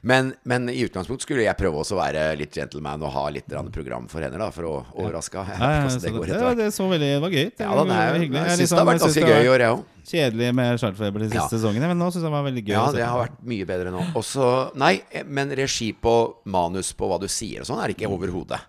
[0.08, 3.48] Men, men i utgangspunktet skulle jeg prøve også å være litt gentleman og ha litt
[3.52, 5.60] grann program for henne, da, for å overraske henne.
[5.60, 7.48] Ja, ja, så det det, det så veldig Det var gøy.
[7.52, 8.40] Det Ja, var, da, det er, hyggelig.
[8.42, 9.84] jeg Jeg syns det har vært ganske gøy i var år, jeg òg.
[10.08, 11.48] Kjedelig med Charlfeber de siste Ja.
[11.52, 12.74] sesongene, men nå syns jeg det var veldig gøy.
[12.74, 14.02] Ja, det har vært mye bedre nå.
[14.18, 18.12] Også, nei, men regi på manus på hva du sier og sånn, er det ikke
[18.12, 18.60] overhodet.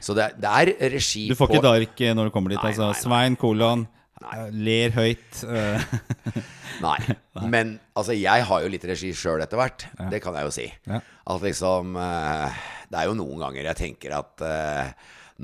[0.00, 2.50] Så det, er- det er regi Du får på ikke dark eh, når du kommer
[2.50, 2.58] dit.
[2.62, 3.00] Nei, altså nei, nei.
[3.02, 3.86] Svein kolon
[4.20, 4.50] Nei.
[4.50, 5.44] ler høyt.
[5.46, 5.84] eh,
[6.82, 6.98] Nei.
[7.46, 9.86] Men altså, jeg har jo litt regi sjøl etter hvert.
[10.10, 10.66] Det kan jeg jo si.
[10.88, 11.00] Ja.
[11.28, 12.58] At liksom eh,
[12.90, 14.90] Det er jo noen ganger jeg tenker at uh,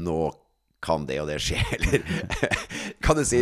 [0.01, 0.19] nå
[0.85, 2.05] kan det og det skje, eller
[3.05, 3.41] Kan du si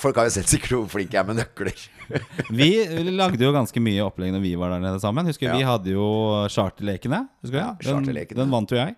[0.00, 1.76] Folk har jo sett sikkert hvor flink jeg er med nøkler.
[2.60, 2.70] Vi
[3.12, 5.28] lagde jo ganske mye opplegg når vi var der nede sammen.
[5.28, 5.56] Husker Ja.
[5.58, 6.06] Vi hadde jo
[6.52, 7.26] Charterlekene.
[7.44, 8.36] Husker du Ja, charterlekene.
[8.38, 8.96] Den, den vant jo jeg.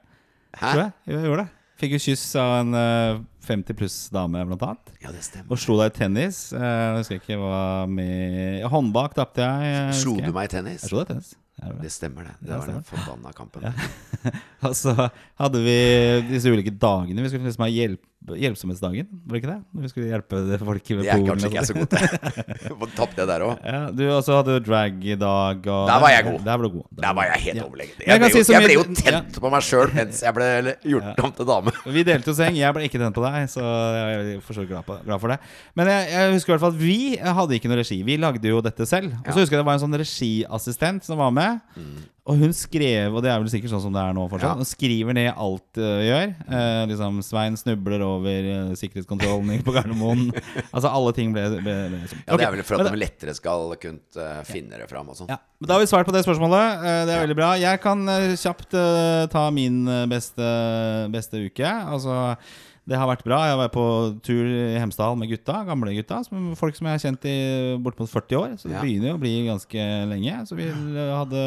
[0.55, 0.69] Hæ?
[0.71, 0.93] Tror jeg.
[1.11, 1.57] jeg gjorde det.
[1.81, 4.91] Fikk jo kyss av en eh, 50 pluss-dame, blant annet.
[5.01, 5.49] Ja, det stemmer.
[5.55, 6.41] Og slo deg i tennis.
[6.53, 9.71] Eh, jeg husker ikke hva med Håndbak tapte jeg.
[9.89, 10.83] eh, Slo du meg i tennis?
[10.85, 11.31] Jeg slo deg i tennis.
[11.61, 11.75] Det.
[11.83, 12.35] Det stemmer, det.
[12.41, 13.05] Det det var den stemmer.
[13.05, 13.67] forbanna kampen.
[14.69, 14.95] Og så
[15.41, 15.77] hadde vi
[16.31, 17.23] disse ulike dagene.
[17.25, 19.61] Vi skulle liksom ha hjelp, hjelpsomhetsdagen, var det ikke det?
[19.75, 22.91] Når vi skulle hjelpe folk med er Polen kanskje ikke jeg så god til.
[23.01, 23.63] Tapte jeg der òg?
[23.65, 26.39] Ja, du også hadde drag drag-dag og Der var jeg god.
[26.45, 26.85] Der var du god.
[27.01, 27.65] Der var jeg helt Ja.
[27.65, 27.95] overlegen.
[28.01, 28.95] Jeg Jeg, ble si jo, så jeg ble jo ja.
[29.01, 30.49] tent på meg sjøl mens jeg ble
[30.93, 31.75] gjort om til dame.
[31.97, 32.57] Vi delte jo seng.
[32.61, 33.65] Jeg ble ikke tent på deg, så
[33.97, 35.41] jeg er for så vidt glad, glad for det.
[35.81, 36.99] Men jeg, jeg husker i hvert fall at vi
[37.41, 38.03] hadde ikke noe regi.
[38.07, 39.17] Vi lagde jo dette selv.
[39.25, 39.41] Og så Ja.
[39.43, 41.61] husker jeg det var en sånn regiassistent som var med.
[42.29, 44.61] Og hun skrev, og det er vel sikkert sånn som det er nå fortsatt, Ja.
[44.61, 46.35] hun skriver ned alt uh, gjør.
[46.51, 50.27] Uh, liksom Svein snubler over uh, sikkerhetskontrollen på Gardermoen.
[50.75, 52.21] altså alle ting ble, ble, ble liksom.
[52.29, 55.17] Ja, Det er vel for at de lettere skal kunne eh, finne det fram og
[55.19, 55.33] sånn.
[55.33, 56.85] ja, men Da har vi svart på det spørsmålet.
[56.85, 57.51] Eh, Det er veldig bra.
[57.59, 60.53] Jeg kan eh, kjapt eh, ta min eh, beste,
[61.17, 61.67] beste uke.
[61.97, 62.37] Altså
[62.89, 63.39] det har vært bra.
[63.47, 63.85] Jeg var på
[64.25, 66.23] tur i Hemsedal med gutta, gamle gutta.
[66.27, 67.37] Som, folk som jeg har kjent i
[67.85, 68.57] bortimot 40 år.
[68.59, 68.83] Så det Ja.
[68.83, 70.35] begynner jo å bli ganske lenge.
[70.49, 71.45] Så vi hadde,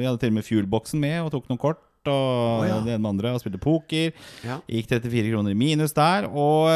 [0.00, 1.82] vi hadde til og med Fuelboksen med og tok noen kort.
[2.08, 2.78] Og oh, ja.
[2.96, 4.14] med andre og spilte poker.
[4.46, 4.60] Ja.
[4.70, 6.28] Gikk 34 kroner i minus der.
[6.30, 6.70] Og,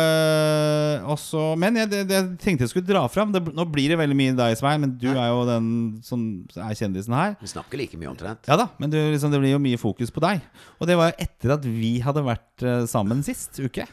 [1.08, 3.32] og så, men jeg, det, jeg tenkte jeg skulle dra fram.
[3.32, 5.68] Det, nå blir det veldig mye deg, Svein, men du er jo den
[6.04, 6.26] som
[6.58, 7.37] er kjendisen her.
[7.40, 8.48] Vi snakker like mye omtrent.
[8.50, 10.44] Ja da, men du, liksom, det blir jo mye fokus på deg.
[10.78, 13.87] Og det var jo etter at vi hadde vært øh, sammen sist uke.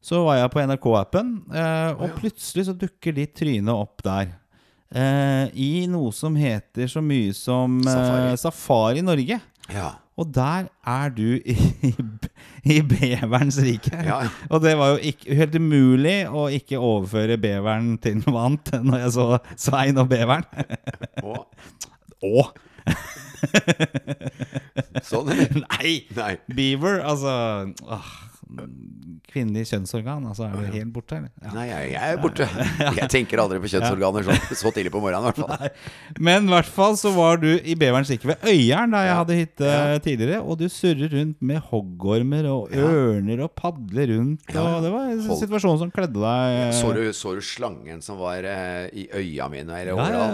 [0.00, 4.32] Så var jeg på NRK-appen, øh, og plutselig så dukker ditt tryne opp der.
[4.90, 8.38] Eh, I noe som heter så mye som øh, Safari.
[8.40, 9.40] Safari Norge.
[9.70, 9.90] Ja.
[10.20, 11.56] Og der er du i,
[12.74, 13.96] i, beverens rike.
[14.04, 14.20] Ja.
[14.50, 19.06] Og det var jo ikke, helt umulig å ikke overføre beveren til noe annet når
[19.06, 20.44] jeg så Svein og beveren.
[21.24, 21.44] Å.
[22.20, 22.48] Å!
[25.08, 25.62] sånn, eller?
[25.64, 25.94] Nei!
[26.16, 26.34] Nei.
[26.52, 27.32] Beaver, altså
[27.88, 28.10] åh,
[29.30, 31.30] Kvinnelig kjønnsorgan, altså er du helt borte, eller?
[31.38, 31.52] Ja.
[31.54, 32.46] Nei, jeg, jeg er borte.
[33.00, 36.16] Jeg tenker aldri på kjønnsorganer så, så tidlig på morgenen, i hvert fall.
[36.18, 39.36] Men i hvert fall så var du i beverens rike ved Øyeren, da jeg hadde
[39.38, 40.40] hytte tidligere.
[40.42, 44.50] Og du surrer rundt med hoggormer og ørner og padler rundt.
[44.50, 44.64] Ja.
[44.64, 46.74] Og det var en situasjon som kledde deg.
[46.80, 49.78] Så du, så du slangen som var eh, i øya mine?
[49.86, 50.26] Ja, ja,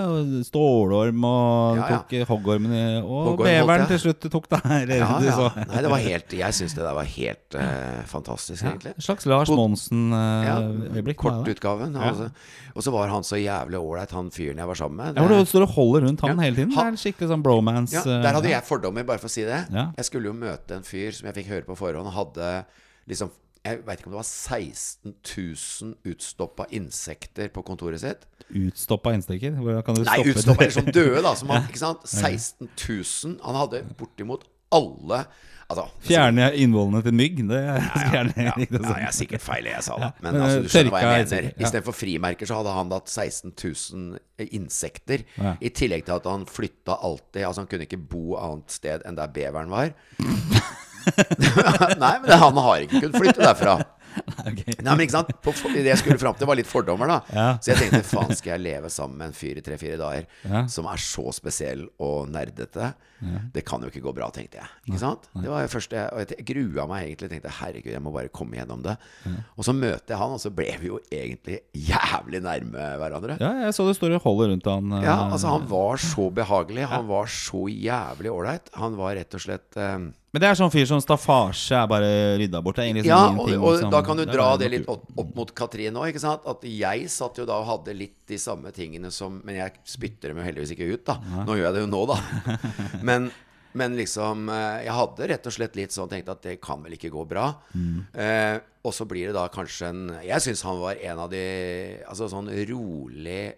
[0.46, 1.90] stålorm og ja.
[1.98, 4.66] tok hoggormene Og Hoggorm beveren til slutt tok deg.
[4.80, 5.66] Eller, Ja, du ja.
[5.68, 7.60] Nei, det var helt Jeg syns det der var helt
[8.06, 8.94] eh, fantastisk, Ja, egentlig.
[8.94, 11.16] en slags Lars Ja, Monsen-øyeblikk.
[11.20, 11.94] Kortutgaven.
[11.94, 12.10] Ja.
[12.12, 12.30] Altså.
[12.76, 15.16] Og så var han så jævlig ålreit, han fyren jeg var sammen med.
[15.16, 16.42] Ja, hvor du står og holder rundt han Ja.
[16.42, 16.70] hele tiden.
[16.70, 17.92] Det er skikkelig sånn bromance.
[17.94, 19.66] Ja, eh, der hadde jeg fordommer, bare for å si det.
[19.72, 19.90] Ja.
[19.96, 22.64] Jeg skulle jo møte en fyr som jeg fikk høre på forhånd hadde
[23.08, 23.30] liksom
[23.66, 25.14] Jeg veit ikke om det var 16
[25.82, 28.22] 000 utstoppa insekter på kontoret sitt.
[28.54, 29.50] Utstoppa insekter?
[29.58, 31.34] Hvordan kan du Nei, stoppe utstoppa eller sånn døde, da.
[31.34, 31.98] Som han, ikke sant?
[32.06, 33.40] 16 000.
[33.42, 35.24] Han hadde bortimot alle
[35.66, 37.40] Altså Fjerne innvollene til mygg.
[37.48, 40.12] Det skal gjerne ja, jeg er sikkert feil, jeg sa det.
[40.22, 41.48] Men altså, eh, du skjønner hva jeg mener.
[41.56, 45.26] Istedenfor frimerker så hadde han hatt 16 000 insekter.
[45.58, 47.42] I tillegg til at han flytta alltid.
[47.42, 49.90] Altså Han kunne ikke bo annet sted enn der beveren var.
[52.02, 53.76] Nei, men han har ikke kunnet flytte derfra.
[54.46, 57.18] Nei, men ikke sant på, Det jeg skulle fram til, var litt fordommer, da.
[57.34, 57.46] Ja.
[57.62, 60.64] Så jeg tenkte faen, skal jeg leve sammen med en fyr i tre-fire dager Ja.
[60.70, 62.94] som er så spesiell og nerdete?
[63.54, 64.68] Det kan jo ikke gå bra, tenkte jeg.
[64.90, 65.24] Ikke sant?
[65.40, 67.30] Det var det første Og jeg grua meg egentlig.
[67.32, 68.92] Tenkte herregud, jeg må bare komme gjennom det.
[69.56, 73.38] Og så møter jeg han, og så ble vi jo egentlig jævlig nærme hverandre.
[73.40, 74.92] Ja, jeg så det store holdet rundt han.
[75.00, 76.84] eh, Ja, altså Han var så behagelig.
[76.92, 78.68] Han var så jævlig ålreit.
[78.76, 79.96] Han var rett og slett eh,
[80.36, 82.76] Men det er sånn fyr som staffasje er bare rydda bort.
[82.76, 84.80] Det er egentlig Ja, sånn og, ingenting og som- da kan du dra det, det
[84.80, 86.42] litt opp, opp mot Katrin òg, ikke sant?
[86.44, 90.28] At jeg satt jo da og hadde litt de samme tingene som Men jeg spytter
[90.28, 91.14] dem jo heldigvis ikke ut, da.
[91.16, 92.18] Nå gjør jeg det jo nå, da.
[93.02, 93.30] Men,
[93.72, 96.92] men liksom eh, Jeg hadde rett og slett litt sånn tenkt at det kan vel
[96.92, 97.54] ikke gå bra.
[97.74, 98.04] Mm.
[98.12, 102.02] Eh, og så blir det da kanskje en Jeg syns han var en av de
[102.06, 103.54] Altså sånn rolig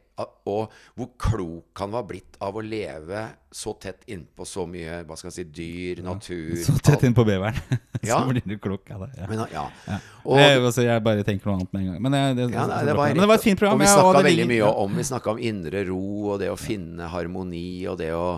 [0.49, 5.17] og hvor klok han var blitt av å leve så tett innpå så mye hva
[5.17, 7.59] skal jeg si, dyr, natur Så tett innpå beveren.
[7.99, 8.21] Ja.
[8.21, 9.09] så blir du klok av det.
[9.19, 9.27] Ja.
[9.27, 9.65] Men, ja.
[9.89, 9.97] Ja.
[10.23, 12.03] Og, jeg, altså, jeg bare tenker noe annet med en gang.
[12.05, 13.75] Men, jeg, det, Ja, nei, det, var Men det var et fint program.
[13.75, 16.53] Og vi ja, snakka det veldig mye om Vi snakket om indre ro, og det
[16.53, 18.29] å finne harmoni, og det å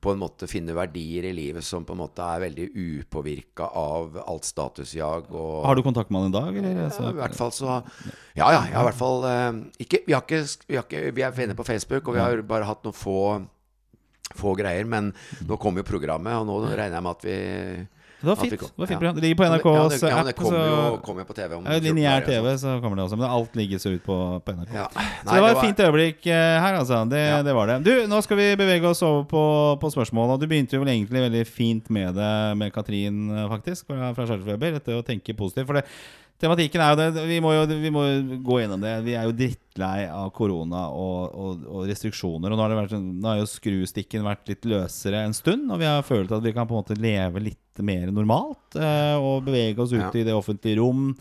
[0.00, 4.16] på en måte finne verdier i livet som på en måte er veldig upåvirka av
[4.24, 5.28] alt statusjag.
[5.28, 6.76] Og, Har du kontakt med han i dag, eller?
[6.78, 7.68] ja, Altså, I hvert fall så
[8.38, 8.62] Ja, ja.
[8.64, 11.36] Jeg har i hvert fall eh, ikke, vi, har ikke, vi, har ikke, vi er
[11.36, 13.18] venner på Facebook, og vi har bare hatt noen få
[14.38, 14.86] få greier.
[14.86, 15.12] Men
[15.46, 17.38] nå kommer jo programmet, og nå regner jeg med at vi
[18.20, 18.52] det var fint.
[18.60, 19.14] Det var fint program.
[19.16, 20.36] Det ligger på NRKs ja, ja, det app.
[20.36, 22.58] kommer jo, så- kommer jo på TV om Lineær TV, altså.
[22.66, 23.16] så kommer det også.
[23.18, 24.74] Men alt legges ut på, på NRK.
[24.74, 24.86] Ja.
[24.92, 27.00] Så Nei, det var et fint øyeblikk eh, her, altså.
[27.08, 27.42] Det, Ja.
[27.42, 27.78] det var det.
[27.84, 29.44] Du, nå skal vi bevege oss over på,
[29.80, 30.34] på spørsmål.
[30.36, 34.12] Og du begynte jo vel egentlig veldig fint med det med Katrin, eh, faktisk, fra,
[34.14, 34.76] Charterfeber.
[34.78, 35.66] Dette å tenke positivt.
[35.66, 35.84] For det,
[36.40, 38.02] tematikken er jo det Vi må jo vi må
[38.46, 38.94] gå gjennom det.
[39.06, 42.50] Vi er jo drittlei av korona og, og, og restriksjoner.
[42.50, 45.70] Og nå har, det vært, nå har jo skrustikken vært litt løsere en stund.
[45.70, 48.76] Og vi har følt at vi kan på en måte leve litt mer normalt.
[48.76, 50.10] eh, og bevege oss ut Ja.
[50.20, 51.14] i det offentlige rom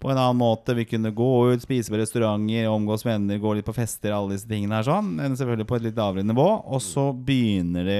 [0.00, 0.74] på en annen måte.
[0.74, 4.48] Vi kunne gå ut, spise på restauranter, omgås venner, gå litt på fester, alle disse
[4.48, 5.10] tingene her sånn.
[5.18, 6.46] Men selvfølgelig på et litt lavere nivå.
[6.72, 7.98] Og så begynner de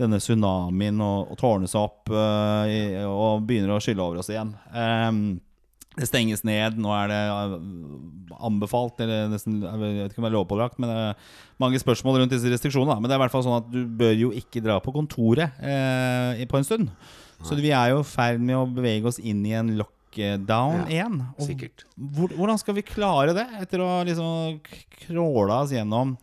[0.00, 4.54] denne tsunamien å, tårne seg opp eh, og begynner å skylle over oss igjen.
[4.76, 5.40] Ehm,
[5.98, 6.76] det stenges ned.
[6.78, 7.54] Nå er det eh,
[8.46, 12.20] anbefalt, eller nesten Jeg vet ikke om det er lovpålagt, men det er mange spørsmål
[12.22, 12.94] rundt disse restriksjonene.
[12.94, 13.00] da.
[13.00, 15.58] Men det er i hvert fall sånn at du bør jo ikke dra på kontoret
[15.60, 16.92] eh, på en stund.
[17.42, 20.88] Så vi er jo i ferd med å bevege oss inn i en lockdown Ja,
[20.92, 21.20] igjen.
[21.38, 21.86] Og Sikkert.
[21.96, 26.16] hvordan skal vi klare det, etter å liksom kråle kråla oss gjennom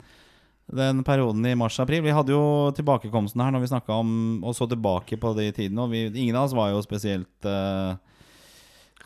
[0.77, 2.03] den perioden i mars-april?
[2.06, 4.12] Vi hadde jo tilbakekomsten her når vi snakka om
[4.45, 5.88] og så tilbake på de tidene.
[5.88, 7.97] Og vi, ingen av oss var jo spesielt eh,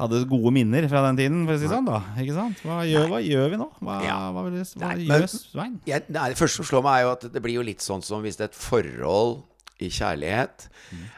[0.01, 1.85] Hadde gode minner fra den tiden, for å si det sånn.
[1.85, 2.61] da Ikke sant?
[2.65, 3.67] Hva gjør, hva gjør vi nå?
[3.79, 4.17] Hva, Ja.
[4.33, 5.75] hva, vil hva Nei, gjør Svein?
[5.85, 8.01] jeg, nei, Det første som slår meg, er jo at det blir jo litt sånn
[8.03, 9.43] som hvis et forhold
[9.81, 10.67] i kjærlighet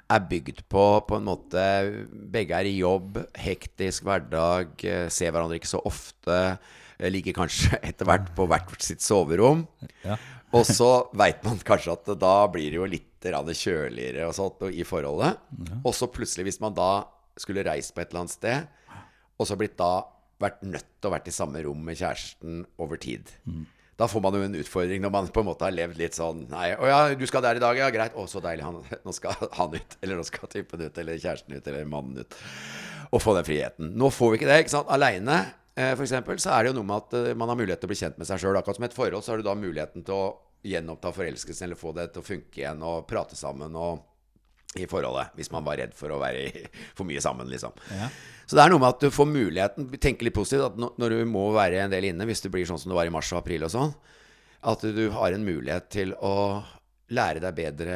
[0.10, 1.64] er bygd på på en måte
[2.32, 6.58] Begge er i jobb, hektisk hverdag, eh, ser hverandre ikke så ofte.
[7.00, 9.66] eh, Ligger kanskje etter hvert på hvert sitt soverom.
[10.06, 10.16] Ja.
[10.54, 14.84] Og så veit man kanskje at da blir det jo litt kjøligere og sånt i
[14.84, 15.38] forholdet.
[15.84, 17.06] Og så plutselig, hvis man da
[17.40, 18.68] skulle reist på et eller annet sted,
[19.40, 20.04] og så blitt da
[20.44, 23.32] vært nødt til å vært i samme rom med kjæresten over tid,
[23.96, 26.48] Da får man jo en utfordring når man på en måte har levd litt sånn
[26.50, 28.16] Nei, å ja, du skal der i dag, ja, greit.
[28.18, 28.66] Å, så deilig.
[28.66, 29.98] Han, nå skal han ut.
[30.02, 30.98] Eller nå skal typen ut.
[30.98, 31.68] Eller kjæresten ut.
[31.70, 32.38] Eller mannen ut.
[33.14, 33.92] Og få den friheten.
[33.94, 34.58] Nå får vi ikke det.
[34.64, 34.90] ikke sant?
[34.92, 35.38] Aleine,
[35.78, 37.94] eh, f.eks., så er det jo noe med at eh, man har mulighet til å
[37.94, 38.58] bli kjent med seg sjøl.
[38.58, 40.26] Akkurat som et forhold, så har du da muligheten til å
[40.66, 44.02] gjenoppta forelskelsen, eller få det til å funke igjen, og prate sammen og
[44.80, 45.34] i forholdet.
[45.38, 46.64] Hvis man var redd for å være i,
[46.98, 47.76] for mye sammen, liksom.
[47.94, 48.10] Ja.
[48.46, 50.66] Så det er noe med at du får muligheten Tenke litt positivt.
[50.74, 53.10] At når du må være en del inne, hvis det blir sånn som det var
[53.10, 53.94] i mars og april og sånn,
[54.64, 56.36] at du har en mulighet til å
[57.14, 57.96] lære deg bedre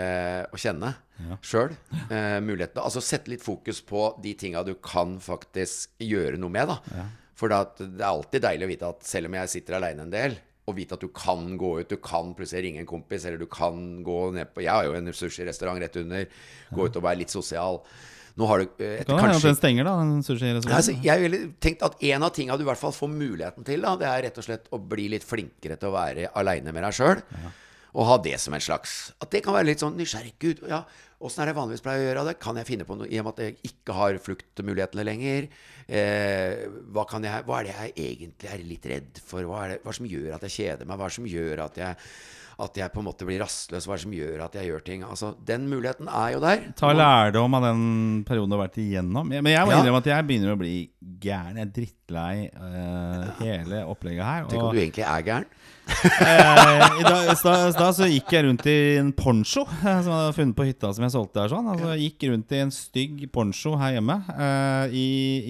[0.53, 1.37] å kjenne Ja.
[1.41, 1.71] sjøl.
[2.11, 2.37] Eh,
[2.77, 6.77] Altså sette litt fokus på de tinga du kan faktisk gjøre noe med, da.
[6.93, 7.05] Ja.
[7.37, 7.57] For det
[8.01, 10.37] er alltid deilig å vite at selv om jeg sitter aleine en del,
[10.67, 13.47] og vite at du kan gå ut, du kan plutselig ringe en kompis, eller du
[13.51, 16.25] kan gå ned på Jeg har jo en sushirestaurant rett under.
[16.75, 17.79] Gå ut og være litt sosial.
[18.37, 21.23] Nå har du eh, etter Kan kanskje, kanskje den stenger, da, den ja, altså, jeg
[21.23, 24.09] ville tenkt at en av tingene du i hvert fall får muligheten til, da, det
[24.11, 27.23] er rett og slett å bli litt flinkere til å være aleine med deg sjøl.
[27.95, 30.33] Og ha det som en slags At det kan være litt sånn nysgjerrig.
[30.41, 30.83] Gud, ja,
[31.23, 32.37] åssen er det jeg vanligvis pleier å gjøre det?
[32.43, 35.47] Kan jeg finne på noe i og med at jeg ikke har fluktmulighetene lenger?
[35.87, 39.47] Eh, hva, kan jeg, hva er det jeg egentlig er litt redd for?
[39.47, 40.99] Hva er det hva som gjør at jeg kjeder meg?
[40.99, 42.01] Hva er det som gjør at jeg
[42.57, 44.83] at jeg på en måte blir rastløs, hva er det som gjør at jeg gjør
[44.85, 45.03] ting?
[45.05, 46.63] Altså, Den muligheten er jo der.
[46.79, 47.83] Ta lærdom av den
[48.25, 49.29] perioden du har vært igjennom.
[49.29, 49.77] Men jeg må Ja.
[49.77, 50.89] innrømme at jeg begynner å bli
[51.21, 51.59] gæren.
[51.61, 54.47] Jeg er drittlei uh, hele opplegget her.
[54.49, 55.45] Tenk om du egentlig er gæren.
[55.87, 60.57] Eh, I stad, så gikk jeg rundt i en poncho eh, som jeg hadde funnet
[60.57, 61.51] på hytta som jeg solgte der.
[61.53, 65.05] sånn Altså Jeg gikk rundt i en stygg poncho her hjemme eh, i,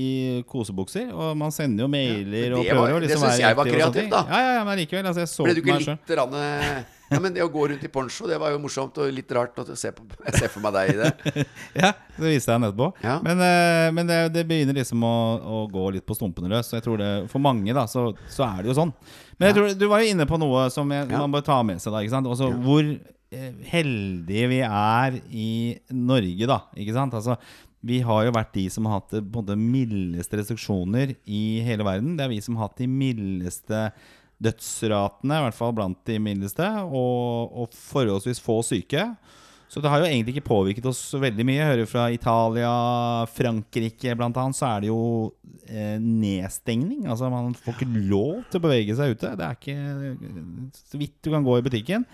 [0.07, 0.09] i
[0.49, 1.09] kosebukser.
[1.15, 3.71] Og man sender jo mailer Ja, og prøver var- det liksom synes være jeg var
[3.71, 4.21] kreativt, da.
[4.29, 5.09] Ja, ja, ja, men likevel.
[5.13, 8.27] Altså Ble du ikke litt rann, eh, Ja, men det å gå rundt i poncho,
[8.27, 10.03] det var jo morsomt og litt rart å se på.
[10.35, 11.45] Ser for meg deg i det.
[11.83, 12.97] Ja, det viste jeg nettopp.
[13.03, 13.17] Ja.
[13.23, 16.71] Men, eh, men det, det begynner liksom å, å gå litt på stumpene løs.
[16.73, 18.91] Og jeg tror det, For mange da, så, så er det jo sånn.
[19.37, 21.79] Men jeg tror, du var jo inne på noe som jeg, man bør ta med
[21.83, 21.93] seg.
[21.95, 22.27] da, ikke sant?
[22.33, 25.49] Også Hvor eh, heldige vi er i
[25.95, 26.61] Norge, da.
[26.75, 27.15] ikke sant?
[27.15, 27.37] Altså,
[27.87, 32.15] vi har jo vært de som har hatt en måte mildeste restriksjoner i hele verden.
[32.17, 33.85] Det er vi som har hatt de mildeste
[34.43, 39.09] dødsratene, i hvert fall blant de mildeste, og, og forholdsvis få syke.
[39.67, 41.57] Så det har jo egentlig ikke påvirket oss veldig mye.
[41.59, 42.69] Jeg hører fra Italia,
[43.35, 45.01] Frankrike blant annet, så er det jo
[45.67, 47.03] eh, nedstengning.
[47.11, 49.33] Altså Man får ikke lov til å bevege seg ute.
[49.35, 52.07] Det er ikke så vidt du kan gå i butikken.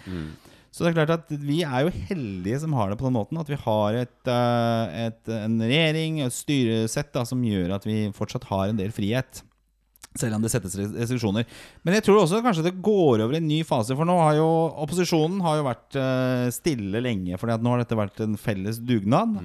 [0.73, 3.37] Så det er klart at vi er jo heldige som har det på den måten.
[3.37, 8.07] At vi har et, eh, et, en regjering, et styresett, da, som gjør at vi
[8.17, 9.43] fortsatt har en del frihet.
[10.13, 11.47] Selv om det settes restriksjoner.
[11.81, 13.95] Men jeg tror også kanskje det går over i en ny fase.
[13.97, 14.49] For nå har jo
[14.85, 17.39] opposisjonen har jo vært eh, stille lenge.
[17.41, 19.39] For nå har dette vært en felles dugnad.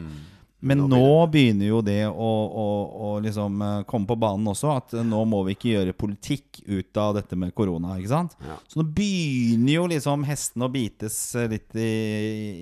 [0.58, 1.00] Men Nå nå
[1.30, 2.28] begynner jo det å,
[2.60, 2.64] å,
[3.06, 4.72] å liksom eh, komme på banen også.
[4.82, 7.94] At eh, nå må vi ikke gjøre politikk ut av dette med korona.
[7.96, 8.34] ikke sant?
[8.44, 8.58] Ja.
[8.68, 11.16] Så nå begynner jo liksom hestene å bites
[11.48, 11.88] litt i,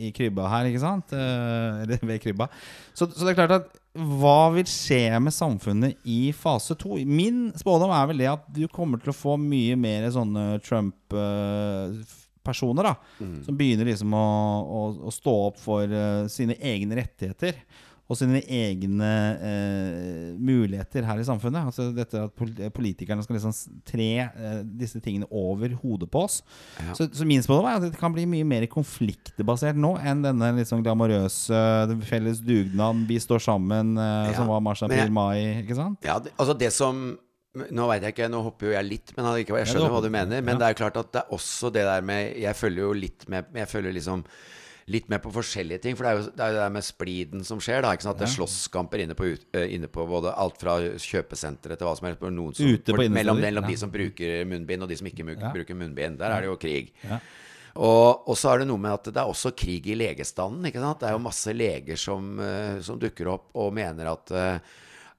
[0.06, 1.16] i krybba her, ikke sant?
[1.16, 2.46] Eller ved krybba.
[2.92, 6.96] Så, så det er klart at hva vil skje med samfunnet i fase to?
[7.08, 12.82] Min spådom er vel det at du kommer til å få mye mer sånne Trump-personer,
[12.90, 12.94] da.
[13.46, 14.28] Som begynner liksom å,
[14.62, 17.52] å, å stå opp for uh, sine egne rettigheter.
[18.06, 19.08] Og sine egne
[19.42, 21.66] eh, muligheter her i samfunnet.
[21.66, 23.54] Altså dette at politikerne skal liksom
[23.88, 26.38] tre eh, disse tingene over hodet på oss.
[26.78, 26.94] Ja.
[26.94, 30.52] Så, så min spådom er at det kan bli mye mer konfliktbasert nå enn denne
[30.54, 31.58] litt sånn glamorøse
[32.06, 35.64] felles dugnad, vi står sammen, eh, Ja, som var mars, april, mai.
[35.64, 35.98] Ikke sant?
[36.06, 37.08] Ja, det, altså det som
[37.56, 40.42] Nå veit jeg ikke, nå hopper jo jeg litt, men jeg skjønner hva du mener.
[40.44, 42.90] Men det er jo klart at det er også det der med Jeg følger jo
[42.92, 44.26] litt med Jeg følger liksom
[44.90, 45.96] litt mer på forskjellige ting.
[45.98, 47.82] For det er jo det, er jo det der med spliden som skjer.
[47.82, 48.16] da Ikke sant?
[48.16, 49.32] At det er slåsskamper inne på,
[49.64, 52.22] inne på både alt fra kjøpesentre til hva som helst.
[52.22, 56.20] Noen som, på mellom, mellom de som bruker munnbind, og de som ikke bruker munnbind.
[56.22, 56.94] Der er det jo krig.
[57.76, 60.64] Og, og så er det noe med at det er også krig i legestanden.
[60.70, 61.02] ikke sant?
[61.02, 62.34] Det er jo masse leger som,
[62.86, 64.32] som dukker opp og mener at,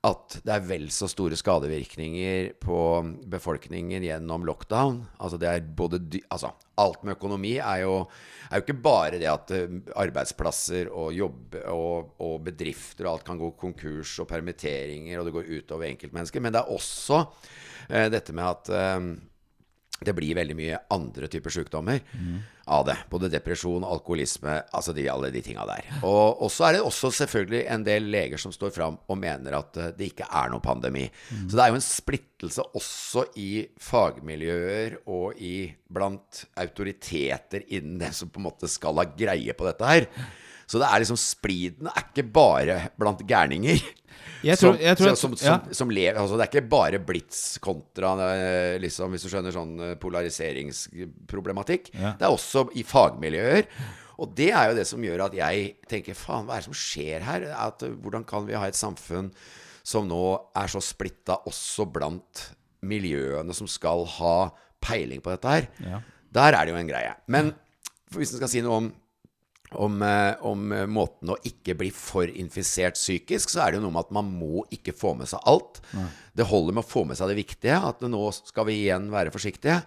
[0.07, 2.79] at det er vel så store skadevirkninger på
[3.29, 5.01] befolkningen gjennom lockdown.
[5.19, 7.93] Altså det er både altså Alt med økonomi er jo,
[8.51, 13.25] er jo ikke bare det at eh, arbeidsplasser og jobb og, og bedrifter og alt
[13.25, 16.43] kan gå konkurs og permitteringer, og det går utover enkeltmennesker.
[16.45, 17.23] Men det er også
[17.89, 19.09] eh, dette med at eh,
[20.05, 22.01] det blir veldig mye andre typer sykdommer
[22.67, 22.97] av det.
[23.09, 25.87] Både depresjon, alkoholisme, altså de, alle de tinga der.
[26.03, 29.57] Og, og så er det også selvfølgelig en del leger som står fram og mener
[29.57, 31.07] at eh, det ikke er noen pandemi.
[31.47, 35.55] Så det er jo en splittelse også i fagmiljøer og i
[35.87, 40.11] blant autoriteter innen det som på en måte skal ha greie på dette her.
[40.67, 43.79] Så det er liksom spliden er ikke bare blant gærninger.
[44.45, 45.53] Jeg tror- som, jeg tror så- som, ja.
[45.63, 49.55] som, som lever, altså Det er ikke bare blitz kontra eh, liksom, Hvis du skjønner
[49.55, 51.89] sånn eh, polariseringsproblematikk.
[51.95, 52.13] Ja.
[52.19, 53.65] Det er også i fagmiljøer.
[54.17, 56.77] Og det er jo det som gjør at jeg tenker faen, hva er det som
[56.77, 57.47] skjer her?
[57.53, 59.31] At, eh, hvordan kan vi ha et samfunn
[59.87, 60.21] som nå
[60.57, 62.47] er så splitta også blant
[62.87, 64.49] miljøene som skal ha
[64.83, 65.67] peiling på dette her?
[65.85, 66.01] Ja.
[66.33, 67.13] Der er det jo en greie.
[67.27, 67.53] Men
[68.13, 68.89] hvis en skal si noe om
[69.71, 73.87] om, eh, om eh, måten å ikke bli for infisert psykisk, så er det jo
[73.87, 75.81] noe med at man må ikke få med seg alt.
[76.37, 79.33] Det holder med å få med seg det viktige, at nå skal vi igjen være
[79.33, 79.81] forsiktige.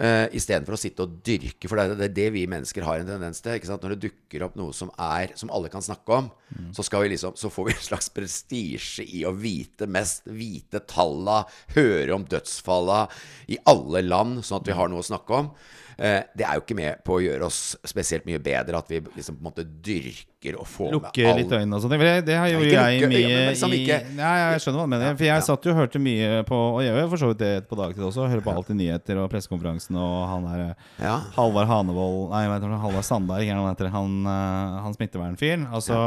[0.00, 3.08] Uh, Istedenfor å sitte og dyrke, for det er det, det vi mennesker har en
[3.10, 3.58] tendens til.
[3.68, 6.30] Når det dukker opp noe som er Som alle kan snakke om,
[6.72, 10.80] så, skal vi liksom, så får vi en slags prestisje i å vite mest, vite
[10.88, 11.42] talla,
[11.74, 13.02] høre om dødsfalla
[13.50, 15.52] i alle land, sånn at vi har noe å snakke om.
[16.00, 19.02] Eh, det er jo ikke med på å gjøre oss spesielt mye bedre at vi
[19.04, 21.92] liksom på en måte dyrker og får Lukke med litt øynene og sånn.
[21.92, 24.80] Det, det har jo jeg, jeg lukke mye øynene, liksom i ikke- Nei, jeg skjønner
[24.80, 25.18] hva du mener.
[25.18, 25.42] For jeg ja.
[25.44, 28.06] satt jo og hørte mye på Og jeg gjør for så vidt det på dagtid
[28.06, 28.28] også.
[28.32, 30.62] Hører på alltid nyheter og pressekonferansen og han der
[31.04, 31.18] Ja.
[31.36, 33.90] Halvard Hanevold Nei, jeg vet ikke, Halvard Sandberg, er han heter.
[33.92, 35.66] Han, eh, han smittevernfyren.
[35.68, 36.00] Altså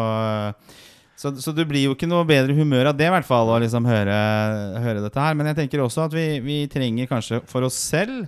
[1.15, 3.59] så, så du blir jo ikke noe bedre humør av det, i hvert fall, å
[3.61, 4.15] liksom høre,
[4.81, 5.37] høre dette her.
[5.37, 8.25] Men jeg tenker også at vi, vi trenger kanskje for oss selv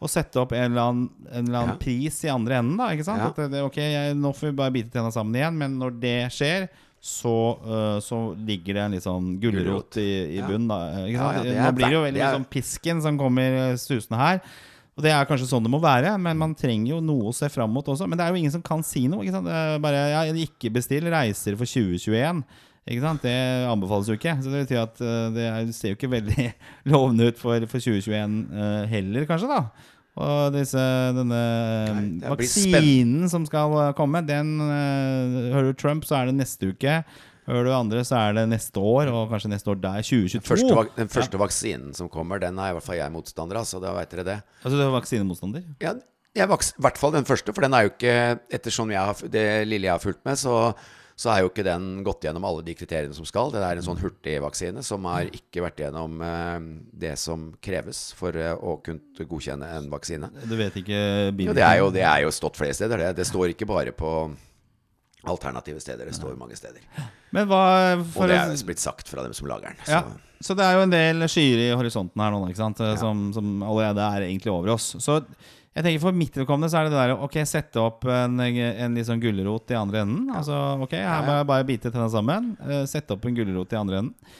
[0.00, 1.80] å sette opp en eller annen, en eller annen Ja.
[1.82, 2.76] pris i andre enden.
[2.78, 3.18] da, ikke sant?
[3.18, 3.28] Ja.
[3.32, 6.16] At det, ok, jeg, Nå får vi bare bite tenna sammen igjen, men når det
[6.30, 6.68] skjer,
[7.00, 7.32] så,
[7.62, 10.66] uh, så ligger det en litt sånn gulrot i, i bunnen.
[10.68, 11.44] da, ikke sant?
[11.46, 14.40] det nå er blir det jo veldig det er- sånn pisken som kommer susende her.
[14.98, 17.46] Og det er kanskje sånn det må være, men man trenger jo noe å se
[17.54, 18.08] fram mot også.
[18.08, 19.22] Men det er jo ingen som kan si noe.
[19.22, 19.46] ikke sant?
[19.46, 22.42] Det er bare ja, ikke bestill reiser for 2021.
[22.88, 23.20] Ikke sant?
[23.24, 23.34] Det
[23.68, 24.32] anbefales jo ikke.
[24.40, 26.48] Så det betyr at øh, det er, ser jo ikke veldig
[26.92, 29.94] lovende ut for, for 2021 øh, heller, kanskje, da.
[30.18, 30.82] Og disse,
[31.14, 31.40] denne
[31.94, 36.96] Nei, vaksinen som skal komme, den Hører du Trump, så er det neste uke.
[37.48, 40.02] Hører du andre, så er det neste år, og kanskje neste år der.
[40.04, 40.42] 2022.
[40.50, 43.64] Første, vak- den første vaksinen som kommer, den er i hvert fall jeg motstander av,
[43.70, 44.36] så da veit dere det.
[44.60, 45.64] Altså du er vaksinemotstander?
[45.80, 45.94] Ja,
[46.36, 48.16] I hvert fall den første, for den er jo ikke
[48.58, 50.58] Ettersom jeg har, det lille jeg har fulgt med, så,
[51.18, 53.50] så er jo ikke den gått gjennom alle de kriteriene som skal.
[53.50, 56.58] Det er en sånn hurtigvaksine som har ikke vært gjennom eh,
[57.04, 60.30] det som kreves for eh, å kunne godkjenne en vaksine.
[60.46, 61.00] Du vet ikke
[61.34, 63.02] Jo, det er jo, det er jo stått flere steder.
[63.02, 64.12] Det, det står ikke bare på
[65.28, 66.86] alternative steder, det står mange steder.
[67.34, 67.64] Men hva
[67.98, 69.82] Og det er jo blitt sagt fra dem som lager den.
[69.82, 69.98] Så.
[69.98, 72.46] Ja, så det er jo en del skyer i horisonten her nå?
[73.02, 74.92] Som, som allerede er egentlig over oss.
[75.02, 75.18] Så
[75.76, 79.00] jeg tenker for mitt vedkommende så er det det der Ok, sette opp en, en
[79.06, 80.28] sånn gulrot i andre enden.
[80.34, 82.52] Altså, ok, her må jeg bare bite tenna sammen.
[82.62, 84.34] Uh, Sette opp en gulrot i andre enden.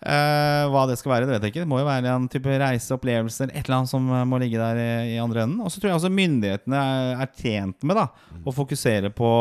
[0.00, 1.62] Uh, hva det skal være, det vet jeg ikke.
[1.66, 4.56] Det må jo være en type reiseopplevelse eller et eller annet som eh, må ligge
[4.58, 5.60] der i, i andre enden.
[5.60, 8.08] Og så tror jeg også myndighetene er, er tjent med da
[8.40, 9.32] å fokusere på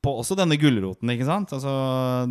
[0.00, 1.50] på også denne gulroten, ikke sant?
[1.52, 1.72] Altså,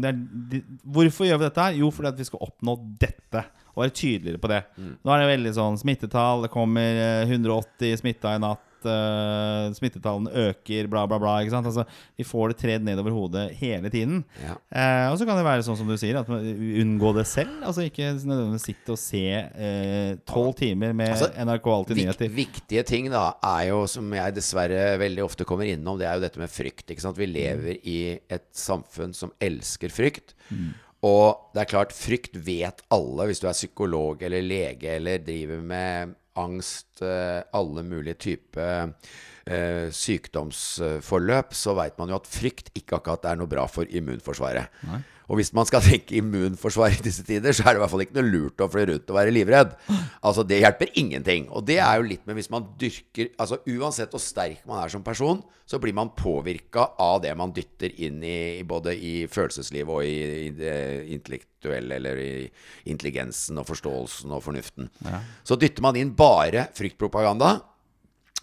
[0.02, 1.76] det er, de, hvorfor gjør vi dette her?
[1.78, 3.44] Jo, fordi at vi skal oppnå dette.
[3.76, 4.64] Og være tydeligere på det.
[4.80, 6.46] Nå er det veldig sånn smittetall.
[6.46, 8.66] Det kommer eh, 180 smitta i natt.
[8.80, 11.34] Uh, smittetallene øker, bla, bla, bla.
[11.44, 11.68] Ikke sant?
[11.68, 11.84] Altså,
[12.16, 14.22] vi får det tredd nedover hodet hele tiden.
[14.40, 14.56] Ja.
[14.72, 17.58] Uh, og så kan det være sånn som du sier, at unngå det selv.
[17.68, 22.32] Altså ikke nødvendigvis sitte og se eh, tolv timer med Altså, NRK Alltid Nyheter.
[22.34, 26.24] viktige ting da er jo, som jeg dessverre veldig ofte kommer innom, det er jo
[26.28, 26.88] dette med frykt.
[26.88, 27.20] Ikke sant?
[27.20, 28.00] Vi lever i
[28.32, 30.38] et samfunn som elsker frykt.
[31.08, 35.62] Og det er klart, frykt vet alle, hvis du er psykolog eller lege eller driver
[35.64, 38.92] med angst, eh, alle mulige typer
[39.48, 44.68] eh, sykdomsforløp, så veit man jo at frykt ikke akkurat er noe bra for immunforsvaret.
[45.30, 48.04] Og hvis man skal tenke immunforsvar i disse tider, så er det i hvert fall
[48.06, 49.76] ikke noe lurt å fly rundt og være livredd.
[50.26, 51.48] Altså, det hjelper ingenting.
[51.54, 54.92] Og det er jo litt med hvis man dyrker Altså uansett hvor sterk man er
[54.92, 59.94] som person, så blir man påvirka av det man dytter inn i både i følelseslivet
[59.94, 60.78] og i, i det
[61.14, 62.32] intellektuelle, eller i
[62.90, 64.90] intelligensen og forståelsen og fornuften.
[65.46, 67.60] Så dytter man inn bare fryktpropaganda,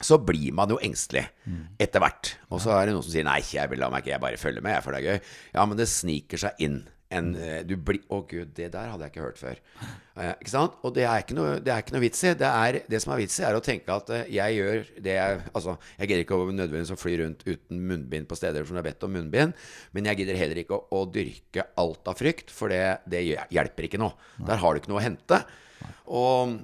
[0.05, 1.25] så blir man jo engstelig
[1.81, 2.35] etter hvert.
[2.53, 4.41] Og så er det noen som sier Nei, jeg vil la meg ikke, jeg bare
[4.41, 5.33] følger med, jeg, for det er gøy.
[5.57, 6.83] Ja, men det sniker seg inn.
[7.15, 9.59] En, eh, du blir Å, gud, det der hadde jeg ikke hørt før.
[10.19, 10.75] Eh, ikke sant?
[10.83, 12.33] Og det er ikke noe, det er ikke noe vits i.
[12.39, 15.15] Det, er, det som er vits i, er å tenke at eh, jeg gjør det
[15.15, 18.81] jeg Altså, jeg gidder ikke å nødvendigvis å fly rundt uten munnbind på steder som
[18.81, 19.55] er bedt om munnbind,
[19.95, 23.23] men jeg gidder heller ikke å, å dyrke alt av frykt, for det, det
[23.55, 24.19] hjelper ikke noe.
[24.43, 25.45] Der har du ikke noe å hente.
[26.11, 26.59] Og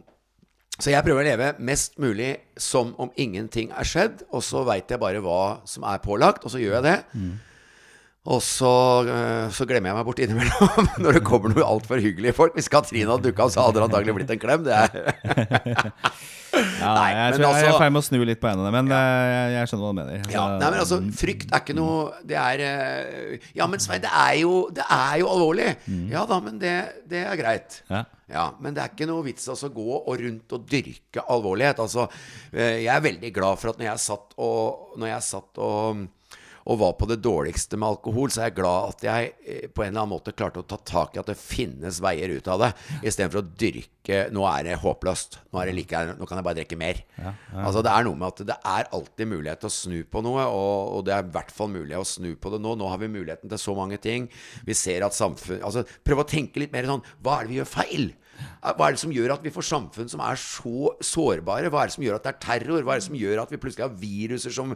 [0.80, 4.88] så jeg prøver å leve mest mulig som om ingenting er skjedd, og så veit
[4.90, 6.98] jeg bare hva som er pålagt, og så gjør jeg det.
[8.22, 8.72] Og så,
[9.10, 12.54] eh, så glemmer jeg meg bort innimellom når det kommer noe altfor hyggelige folk.
[12.54, 14.62] Hvis Katrine hadde dukka opp, så hadde det antagelig blitt en klem.
[14.68, 15.90] Det er
[16.52, 18.40] Ja, Nei, jeg, men tror jeg, jeg er i altså- ferd med å snu litt
[18.42, 18.98] på hendene, men ja.
[19.00, 20.26] jeg, jeg skjønner hva du mener.
[20.34, 24.10] Ja, nei, men altså, frykt er ikke noe Det er eh, Ja, men Svein, det
[24.12, 25.70] er jo, det er jo alvorlig.
[26.12, 26.74] Ja da, men det,
[27.08, 27.80] det er greit.
[27.88, 28.04] Ja.
[28.32, 31.82] Ja, men det er ikke noe vits altså, å gå og rundt og dyrke alvorlighet.
[31.84, 32.06] Altså,
[32.52, 36.04] eh, jeg er veldig glad for at når jeg satt og, når jeg satt og,
[36.66, 39.84] og var på det dårligste med alkohol, så er jeg glad at jeg eh, på
[39.84, 42.62] en eller annen måte klarte å ta tak i at det finnes veier ut av
[42.62, 42.70] det,
[43.02, 43.90] istedenfor å dyrke
[44.34, 45.36] Nå er det håpløst.
[45.52, 46.98] Nå, er det like, nå kan jeg bare drikke mer.
[47.54, 50.46] Altså, det er noe med at det er alltid mulighet til å snu på noe,
[50.50, 52.72] og, og det er i hvert fall mulig å snu på det nå.
[52.80, 54.26] Nå har vi muligheten til så mange ting.
[54.66, 57.60] Vi ser at samfunn Altså, prøv å tenke litt mer sånn Hva er det vi
[57.60, 58.10] gjør feil?
[58.62, 61.70] Hva er det som gjør at vi får samfunn som er så sårbare?
[61.70, 62.82] Hva er det som gjør at det er terror?
[62.82, 64.74] Hva er det som gjør at vi plutselig har viruser som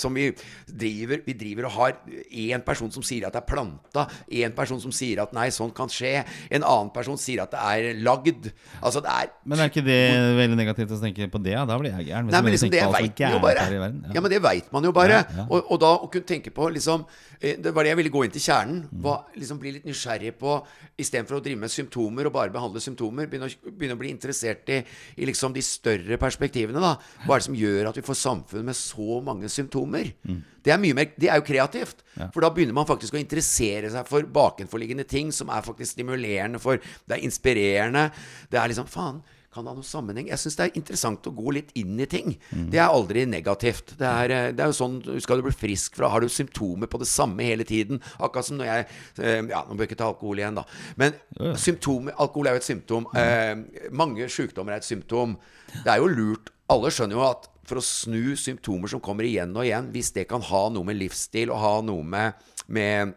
[0.00, 0.30] som vi
[0.66, 1.96] driver, vi driver og har
[2.30, 5.72] én person som sier at det er planta, én person som sier at nei, sånn
[5.76, 8.50] kan skje, en annen person sier at det er lagd.
[8.80, 10.00] Altså, det er Men er ikke det
[10.38, 11.56] veldig negativt å tenke på det?
[11.68, 12.30] Da blir jeg gæren.
[12.32, 13.66] Nei, men liksom det veit man jo bare.
[13.68, 13.88] Ja.
[14.14, 15.22] Ja, men det veit man jo bare.
[15.22, 15.46] Ja, ja.
[15.48, 17.04] Og, og da å kunne tenke på liksom
[17.40, 18.82] eh, Det var det jeg ville gå inn til kjernen.
[19.02, 20.58] Hva, liksom Bli litt nysgjerrig på
[20.98, 24.68] Istedenfor å drive med symptomer og bare behandle symptomer, begynne å, begynne å bli interessert
[24.74, 24.80] i,
[25.18, 26.82] i liksom de større perspektivene.
[26.82, 29.87] da Hva er det som gjør at vi får samfunn med så mange symptomer?
[30.26, 30.42] Mm.
[30.64, 32.04] Det er mye mer Det er jo kreativt.
[32.34, 36.60] For da begynner man faktisk å interessere seg for bakenforliggende ting som er faktisk stimulerende
[36.62, 38.08] for Det er inspirerende.
[38.50, 39.22] Det er liksom Faen.
[39.48, 40.26] Kan det ha noen sammenheng?
[40.28, 42.34] Jeg syns det er interessant å gå litt inn i ting.
[42.70, 43.94] Det er aldri negativt.
[43.98, 46.86] Det er, eh, det er jo sånn Skal du bli frisk fra Har du symptomer
[46.86, 48.02] på det samme hele tiden?
[48.20, 48.86] Akkurat som når jeg
[49.18, 50.64] eh, Ja, nå bør jeg ikke ta alkohol igjen, da.
[51.00, 51.16] Men
[51.56, 53.08] symptomer Alkohol er jo et symptom.
[53.16, 55.38] Eh, mange sykdommer er et symptom.
[55.72, 59.52] Det er jo lurt Alle skjønner jo at for å snu symptomer som kommer igjen
[59.56, 63.14] og igjen, hvis det kan ha noe med livsstil og ha noe med, med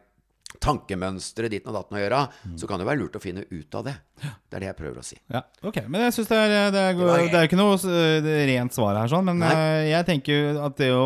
[0.62, 2.22] tankemønstre ditten og datten å gjøre,
[2.60, 3.94] så kan det være lurt å finne ut av det.
[4.22, 5.18] Det er det jeg prøver å si.
[5.32, 6.98] Ja, ok, Men jeg synes det er, det, er,
[7.32, 9.54] det er ikke noe eh, rent svar her, sånn, men Nei.
[9.56, 11.06] eh, jeg tenker at det å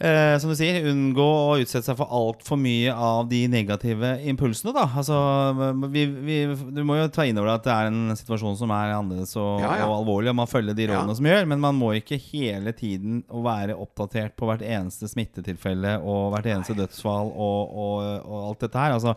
[0.00, 4.72] eh, som du sier, unngå å utsette seg for altfor mye av de negative impulsene.
[4.74, 5.16] da Altså,
[5.92, 6.38] vi, vi,
[6.74, 9.36] Du må jo ta inn over deg at det er en situasjon som er annerledes
[9.40, 9.86] og, Ja, ja.
[9.88, 11.18] og alvorlig, og man følger de rådene Ja.
[11.20, 16.32] som gjør, men man må ikke hele tiden være oppdatert på hvert eneste smittetilfelle og
[16.34, 18.92] hvert eneste dødsfall og, og, og alt dette her.
[18.98, 19.14] altså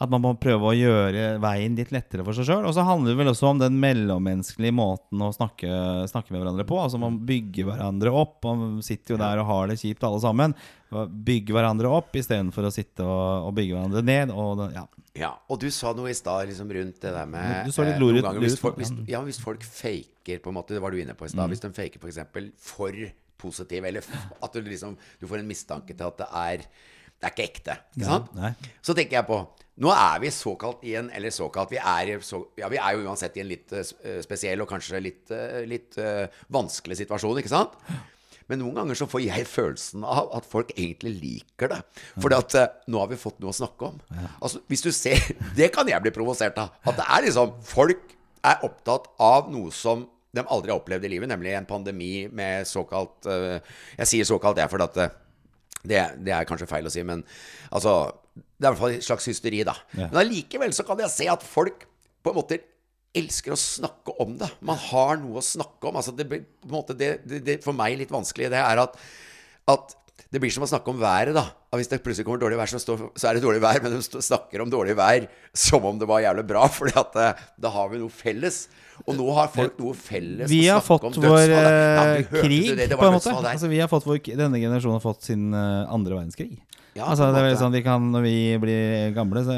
[0.00, 2.64] at man må prøve å gjøre veien litt lettere for seg sjøl.
[2.64, 5.68] Og så handler det vel også om den mellommenneskelige måten å snakke,
[6.08, 6.78] snakke med hverandre på.
[6.80, 8.38] Altså Man bygger hverandre opp.
[8.48, 10.54] Man sitter jo der og har det kjipt alle sammen.
[10.90, 14.32] Bygge hverandre opp istedenfor å sitte og, og bygge hverandre ned.
[14.32, 14.86] Og, ja.
[15.20, 17.98] Ja, og du sa noe i stad liksom, rundt det der med Du så litt
[18.00, 19.20] eh, ut- hvis hvis, ja.
[19.26, 21.48] hvis folk faker, på en måte, det var du inne på i Mm.
[21.52, 22.20] Hvis de faker f.eks.
[22.56, 22.96] for
[23.40, 24.00] positiv, eller
[24.44, 26.64] at du liksom Du får en mistanke til at det er
[27.20, 27.76] Det er ikke ekte.
[27.96, 28.30] Ikke sant?
[28.36, 29.42] Ja, Så tenker jeg på
[29.80, 33.08] Nå er vi såkalt i en Eller såkalt Vi er, så, ja, vi er jo
[33.08, 37.40] uansett i en litt eh, eh, spesiell og kanskje litt, eh, litt uh, vanskelig situasjon,
[37.40, 37.76] ikke sant?
[38.50, 41.78] Men noen ganger så får jeg følelsen av at folk egentlig liker det.
[42.18, 44.00] Fordi at eh, nå har vi fått noe å snakke om.
[44.40, 45.22] Altså, hvis du ser
[45.58, 46.74] Det kan jeg bli provosert av.
[46.82, 48.16] At det er liksom Folk
[48.46, 50.02] er opptatt av noe som
[50.34, 53.58] de aldri har opplevd i livet, nemlig en pandemi med såkalt uh,
[53.98, 55.18] Jeg sier såkalt, jeg, fordi at
[55.80, 57.22] det, det er kanskje feil å si, men
[57.72, 57.94] altså
[58.34, 59.74] Det er i hvert fall et slags hysteri, da.
[59.96, 60.10] Ja.
[60.10, 61.86] Men allikevel så kan jeg se at folk
[62.20, 62.60] på en måte
[63.16, 64.50] elsker å snakke om det.
[64.66, 65.98] Man har noe å snakke om.
[65.98, 68.94] Altså det, på en måte det, det, det For meg litt vanskelig, det er at,
[69.70, 69.96] at
[70.30, 71.42] det blir som å snakke om været, da.
[71.70, 73.80] At hvis det plutselig kommer dårlig vær, så, står, så er det dårlig vær.
[73.82, 75.26] Men de snakker om dårlig vær
[75.56, 78.62] som om det var jævlig bra, Fordi eh, da har vi noe felles.
[79.06, 81.54] Og nå har folk noe felles Vi å har snakke fått om vår.
[81.54, 82.90] Ja, eh, krig, det?
[82.92, 83.34] Det var en måte.
[83.40, 86.60] Altså, vi har fått vår, denne generasjonen har fått sin eh, andre verdenskrig.
[87.00, 89.56] Ja, altså, det er sånn vi kan, Når vi blir gamle, så,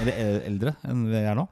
[0.00, 1.46] eller eldre enn vi er nå,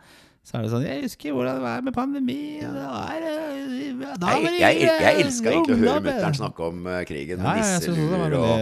[0.48, 2.38] så er det sånn Jeg husker hvordan det var med pandemi.
[2.64, 6.38] Det var, eh, da var Jeg, det jeg, jeg, eh, elska egentlig å høre mutter'n
[6.40, 8.54] snakke om eh, krigen Ja, nisseluer og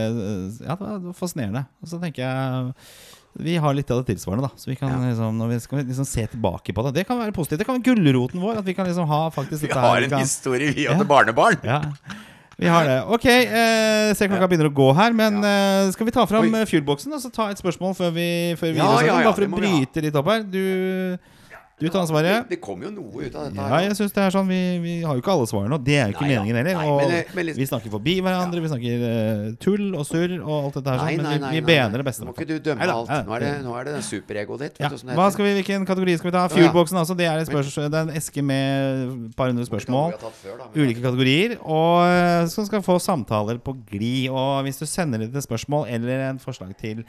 [0.66, 1.62] ja, det var- fascinerende.
[1.82, 2.74] Og så tenker jeg
[3.36, 4.56] vi har litt av det tilsvarende, da.
[4.56, 5.10] Så vi kan Ja.
[5.10, 6.94] liksom, når vi skal liksom se tilbake på det.
[6.94, 7.58] Det kan være positivt.
[7.60, 8.56] Det kan være gulroten vår.
[8.62, 10.96] At vi kan liksom ha faktisk Vi har her, en kan- historie, vi Ja.
[10.96, 11.60] til barnebarn.
[11.62, 11.82] Ja,
[12.56, 13.00] vi har det.
[13.12, 16.64] Ok, eh, ser klokka begynner å gå her, men eh, skal vi ta fram eh,
[16.64, 19.58] og så ta et spørsmål før vi, før vi Ja, ja, ja, Bare for å
[19.58, 20.46] bryte litt opp her.
[20.48, 20.62] Du
[21.76, 22.46] Du tar ansvaret.
[22.48, 23.60] Det kom jo noe ut av dette.
[23.68, 25.96] Ja, jeg synes det er sånn Vi, vi har jo ikke alle svarene, og det
[26.00, 26.78] er jo ikke Nei meningen heller.
[26.78, 30.32] Nei, men det- men liksom- vi snakker forbi hverandre, vi snakker uh, tull og surr
[30.40, 30.96] og alt dette her.
[31.04, 32.24] Nei, Sånn, men vi, vi bener det beste.
[32.24, 33.08] Nå må ikke du dømme alt.
[33.28, 34.80] Nå er det, nå er det den superegoet ditt.
[34.80, 34.88] Ja.
[34.88, 36.46] Det Hva skal vi, hvilken kategori skal vi ta?
[36.48, 36.48] ja.
[36.56, 37.14] Fuelboxen, altså.
[37.20, 40.16] Det er, spørs, det er en eske med et par hundre spørsmål.
[40.16, 41.58] før, da, Ulike kategorier.
[41.60, 44.30] Og eh, som skal få samtaler på glid.
[44.32, 47.04] Og hvis du sender inn et spørsmål eller en forslag til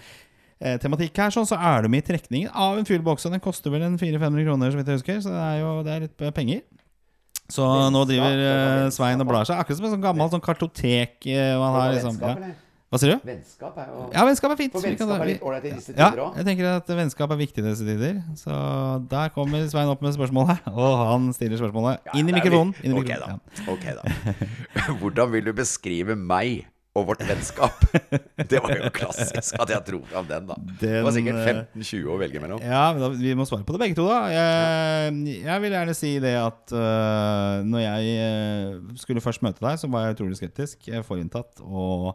[0.81, 3.25] tematikk her, sånn, så er du med i trekningen av en fuelbox.
[3.29, 5.19] Og den koster vel en 400-500 kroner, så vidt jeg husker.
[5.25, 6.61] Så det er jo det er litt eh, penger.
[7.47, 9.59] Så nå driver eh, Svein og blar seg.
[9.61, 11.19] Akkurat som en sånn gammel sånn kartotek.
[11.29, 12.55] eh, man har, liksom, ja.
[12.87, 13.23] Hva sier du?
[13.27, 14.71] Vennskap er jo Ja, vennskap er fint.
[14.71, 16.37] For vennskap er litt ålreit i disse tider òg.
[16.39, 18.21] jeg tenker at vennskap er viktig i disse tider.
[18.39, 18.55] Så
[19.11, 22.71] der kommer Svein opp med spørsmålet, og han stiller spørsmålet inn i mikrofonen.
[22.83, 23.43] Inn i Ok, mikrofonen.
[23.43, 23.67] da.
[23.73, 26.63] Ok da Hvordan vil du beskrive meg
[26.97, 27.83] og vårt vennskap?
[28.51, 30.57] Det var jo klassisk at jeg dro fram den, da.
[30.81, 32.61] Det var sikkert eh, 15-20 å velge mellom.
[32.63, 34.19] Ja, men da, Vi må svare på det begge to, da.
[34.31, 39.79] Jeg, jeg vil gjerne si det at uh, når jeg øh, skulle først møte deg,
[39.81, 40.89] så var jeg utrolig skeptisk.
[41.07, 42.13] Forinntatt og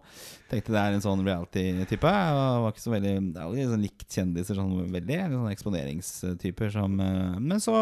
[0.50, 2.12] tenkte det er en sånn reality-type.
[2.12, 5.18] Var ikke så veldig Det er jo sånn likt kjendiser sånn veldig.
[5.32, 7.76] Sånne eksponeringstyper som uh, Men så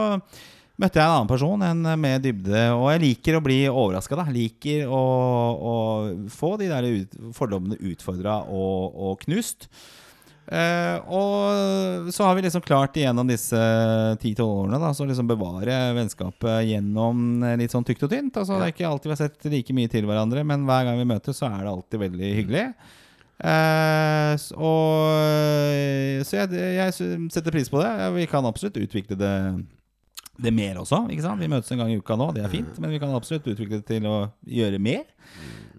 [0.81, 2.67] møtte jeg en annen person, en med dybde.
[2.77, 4.27] Og jeg liker å bli overraska.
[4.33, 5.01] Liker å,
[5.71, 5.75] å
[6.33, 9.69] få de der ut, fordommene utfordra og, og knust.
[10.51, 13.59] Eh, og så har vi liksom klart gjennom disse
[14.19, 18.41] 10-12 årene da, så liksom bevare vennskapet gjennom eh, litt sånn tykt og tynt.
[18.41, 20.99] Altså, Det er ikke alltid vi har sett like mye til hverandre, men hver gang
[20.99, 22.65] vi møtes, så er det alltid veldig hyggelig.
[23.41, 26.97] Eh, og, så jeg, jeg
[27.31, 27.93] setter pris på det.
[28.19, 29.35] Vi kan absolutt utvikle det,
[30.43, 31.05] det mer også.
[31.13, 31.41] Ikke sant?
[31.43, 32.79] Vi møtes en gang i uka nå, det er fint.
[32.83, 34.19] Men vi kan absolutt utvikle det til å
[34.49, 35.05] gjøre mer.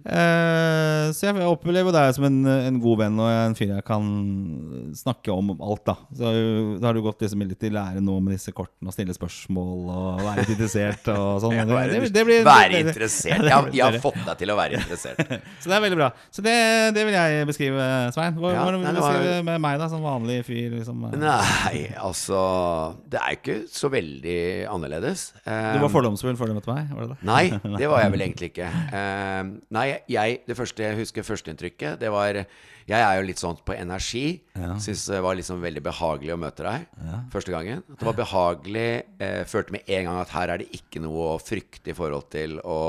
[0.06, 4.06] Eh, så jeg opplever deg som en, en god venn og en fyr jeg kan
[4.98, 5.84] snakke om alt.
[5.88, 6.32] Da Så
[6.82, 9.84] da har du gått liksom litt i lære nå med disse kortene og stille spørsmål
[9.92, 11.56] og være litt interessert og sånn.
[11.58, 13.42] Ja, Det- være, det- det blir- være det- det- interessert.
[13.42, 15.22] det Jeg, har- jeg har fått deg til å være interessert.
[15.62, 16.10] Så det er veldig bra.
[16.32, 16.56] Så det,
[16.96, 18.36] det vil jeg beskrive, Svein.
[18.42, 20.72] Hva, Ja, hvordan vil du det var- beskrive det med meg, da, som vanlig fyr?
[20.78, 21.06] Liksom?
[21.22, 22.42] Nei, altså
[23.12, 24.40] Det er jo ikke så veldig
[24.72, 25.28] annerledes.
[25.46, 26.90] Du var fordomsfull før du møtte meg?
[26.96, 27.20] Var det det?
[27.28, 27.44] Nei,
[27.78, 28.70] det var jeg vel egentlig ikke.
[28.96, 32.40] Um, nei, jeg, det første jeg husker førsteinntrykket, det var
[32.90, 34.42] Jeg er jo litt sånn på energi.
[34.58, 34.74] Ja.
[34.82, 36.88] Syns det var liksom veldig behagelig å møte deg
[37.32, 37.84] første gangen.
[37.88, 38.88] At det var behagelig.
[39.22, 42.28] Eh, følte med en gang at her er det ikke noe å frykte i forhold
[42.34, 42.80] til å,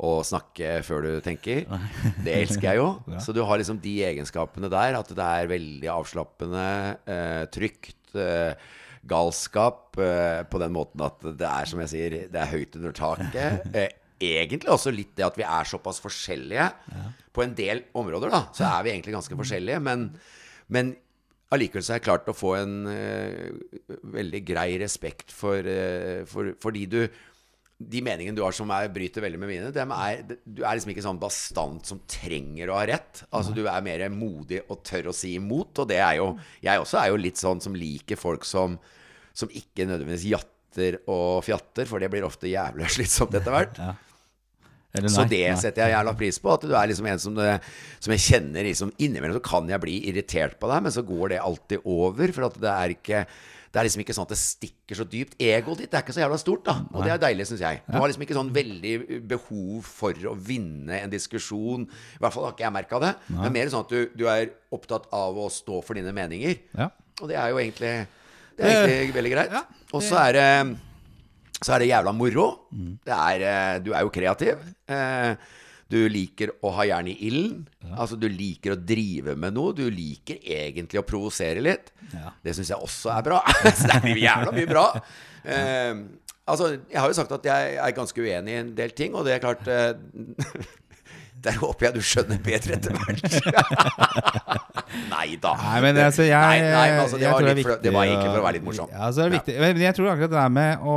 [0.00, 1.64] å snakke før du tenker.
[2.26, 2.90] Det elsker jeg jo.
[3.22, 4.98] Så du har liksom de egenskapene der.
[4.98, 6.68] At det er veldig avslappende,
[7.06, 7.96] eh, trygt.
[8.18, 8.52] Eh,
[9.08, 12.92] galskap eh, på den måten at det er, som jeg sier, det er høyt under
[12.92, 13.70] taket.
[14.20, 16.66] Egentlig også litt det at vi er såpass forskjellige.
[17.32, 19.80] På en del områder, da, så er vi egentlig ganske forskjellige.
[19.86, 20.10] Men,
[20.68, 20.92] men
[21.54, 26.54] allikevel så har jeg klart å få en uh, veldig grei respekt for, uh, for
[26.62, 27.02] Fordi du
[27.80, 30.92] de meningene du har som er, bryter veldig med mine, dem er, du er liksom
[30.92, 33.22] ikke sånn bastant som trenger å ha rett.
[33.32, 35.80] Altså Du er mer modig og tør å si imot.
[35.80, 38.76] Og det er jo Jeg også er jo litt sånn som liker folk som,
[39.32, 43.80] som ikke nødvendigvis jatter og fjatter, for det blir ofte jævlig slitsomt etter hvert.
[43.80, 44.09] Eller
[44.90, 45.28] Så nei?
[45.30, 45.60] det Nei.
[45.60, 46.50] setter jeg jævla pris på.
[46.56, 47.52] At du er liksom en som, det,
[48.02, 51.28] som jeg kjenner liksom Innimellom så kan jeg bli irritert på deg, men så går
[51.36, 52.32] det alltid over.
[52.34, 53.20] For at det er ikke
[53.70, 55.36] Det er liksom ikke sånn at det stikker så dypt.
[55.38, 56.74] Egoet ditt er ikke så jævla stort, da.
[56.90, 57.82] Og det er deilig, syns jeg.
[57.86, 58.94] Du har liksom ikke sånn veldig
[59.30, 61.84] behov for å vinne en diskusjon.
[61.86, 63.12] I hvert fall har ikke jeg merka det.
[63.30, 66.58] Det er mer sånn at du, du er opptatt av å stå for dine meninger.
[66.74, 66.90] Ja.
[67.22, 67.94] Og det er jo egentlig
[68.58, 69.54] Det er egentlig veldig greit.
[69.54, 69.62] ja,
[69.94, 70.48] Og så er det
[71.60, 72.46] så er det jævla moro.
[73.04, 74.62] Det er, eh, du er jo kreativ.
[74.88, 75.34] Eh,
[75.90, 77.64] Du liker å ha jern i ilden.
[77.98, 79.72] Altså Du liker å drive med noe.
[79.74, 81.90] Du liker egentlig å provosere litt.
[82.14, 82.30] Ja.
[82.44, 83.40] Det syns jeg også er bra.
[83.74, 84.84] Så det er jævla mye bra.
[85.42, 85.94] Eh,
[86.46, 89.26] altså, jeg har jo sagt at jeg er ganske uenig i en del ting, og
[89.26, 89.98] det er klart eh,
[91.40, 93.36] Der håper jeg du skjønner bedre etter hvert.
[95.12, 95.52] nei da.
[95.56, 98.28] Nei, men altså, jeg, nei, nei, men altså, det, var det, for, det var egentlig
[98.28, 98.90] for å være litt morsom.
[98.92, 99.54] Ja, så er viktig.
[99.56, 99.62] Ja.
[99.64, 100.96] Men jeg tror akkurat det der med å,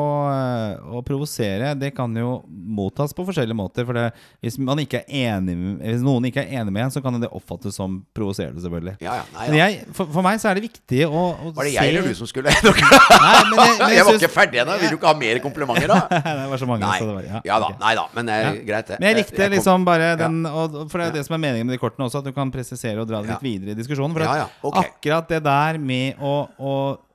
[0.99, 3.87] å provosere, det kan jo mottas på forskjellige måter.
[3.87, 4.05] For det,
[4.43, 7.77] hvis, man ikke enig, hvis noen ikke er enig med en, så kan det oppfattes
[7.79, 8.97] som provoserende, selvfølgelig.
[9.05, 11.69] Ja, ja, nei, Men jeg, for, for meg så er det viktig å, å Var
[11.69, 14.33] det se jeg eller du som skulle Nei, men jeg, men Jeg jeg var ikke
[14.33, 14.77] ferdig ennå.
[14.83, 16.01] Vil du ikke ha mer komplimenter, da?
[16.43, 16.83] det var så mange.
[16.83, 16.99] Nei.
[16.99, 17.71] Så det var, ja, Ja da.
[17.79, 18.05] Nei da.
[18.17, 18.51] Men det Ja.
[18.67, 18.97] greit, det.
[18.99, 21.69] Men jeg likte liksom bare den og, For det er jo det som er meningen
[21.69, 24.15] med de kortene også, at du kan presisere og dra det litt videre i diskusjonen.
[24.15, 24.79] For Ja, ja, ok.
[24.83, 26.73] akkurat det der med å, å,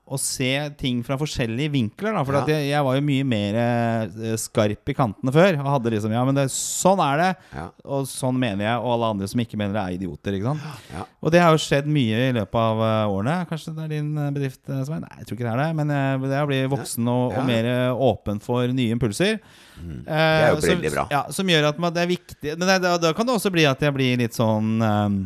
[0.09, 0.49] å se
[0.81, 2.15] ting fra forskjellige vinkler.
[2.17, 2.43] Da, for Ja.
[2.49, 5.59] jeg, jeg var jo mye mer eh, skarp i kantene før.
[5.61, 7.29] Og hadde liksom Ja, men det, sånn er det.
[7.55, 7.67] Ja.
[7.85, 8.81] Og sånn mener jeg.
[8.81, 10.39] Og alle andre som ikke mener det, er idioter.
[10.39, 10.89] Ikke sant?
[10.95, 11.05] Ja.
[11.21, 13.37] Og det har jo skjedd mye i løpet av eh, årene.
[13.53, 15.05] Kanskje det er din eh, bedrift, Svein?
[15.05, 15.71] Nei, jeg tror ikke det er det.
[15.83, 15.95] Men
[16.29, 19.39] det er å bli voksen og, og mer åpen for nye impulser.
[19.79, 21.05] Det er jo veldig bra.
[21.13, 23.63] Ja, som gjør at man, det er viktig Men det, da, kan det også bli
[23.69, 25.19] at jeg blir litt sånn eh,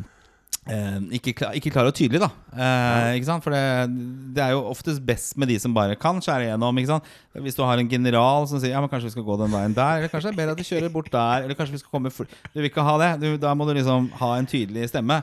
[0.63, 2.29] ikke, klar, ikke klar og tydelig, da.
[2.55, 3.43] Eh, ikke sant?
[3.43, 3.63] For det,
[4.37, 6.79] det er jo oftest best med de som bare kan skjære igjennom.
[6.79, 7.09] Ikke sant?
[7.35, 9.75] Hvis du har en general som sier Ja, men kanskje vi skal gå den veien
[9.75, 11.97] der, eller kanskje det er bedre at du kjører bort der, eller kanskje vi skal
[11.97, 13.11] komme Du vil ikke ha det.
[13.25, 15.19] Du, da må du liksom ha en tydelig stemme.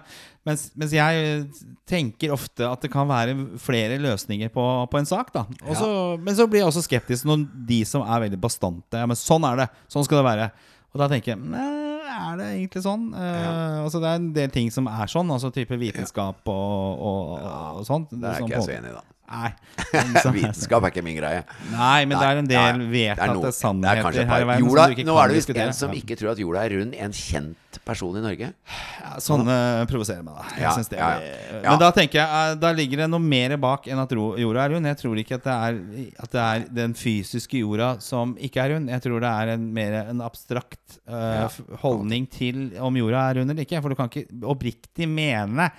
[0.50, 1.46] Mens, mens jeg
[1.88, 5.32] tenker ofte at det kan være flere løsninger på, på en sak.
[5.36, 6.18] da også, ja.
[6.26, 9.48] Men så blir jeg også skeptisk når de som er veldig bastante Ja, men sånn
[9.48, 9.70] er det.
[9.88, 10.52] Sånn skal det være.
[10.90, 11.79] Og da tenker jeg Nei,
[12.16, 13.06] er det egentlig sånn?
[13.14, 17.34] Eh, altså Det er en del ting som er sånn, altså type vitenskap og, og,
[17.80, 18.12] og sånt.
[18.14, 19.06] Det er ikke jeg så enig i, da.
[19.30, 19.52] Nei.
[20.36, 21.44] Vitenskap er ikke min greie.
[21.70, 25.18] Nei, men det er en del Nei, vedtatte er sannheter her i verden jorda, Nå
[25.22, 26.96] er det visst en som ikke tror at jorda er rund.
[26.98, 28.50] En kjent person i Norge.
[28.50, 29.56] Ja, sånne
[29.90, 30.46] provoserer meg, da.
[30.58, 31.62] Ja, ja, ja.
[31.68, 34.74] Men da tenker jeg eh, Da ligger det noe mer bak enn at jorda er
[34.74, 34.90] rund.
[34.90, 35.80] Jeg tror ikke at det er
[36.26, 38.90] At det er den fysiske jorda som ikke er rund.
[38.90, 41.46] Jeg tror det er en, mer en abstrakt uh,
[41.84, 43.84] holdning til om jorda er rund eller ikke.
[43.84, 45.70] For du kan ikke oppriktig mene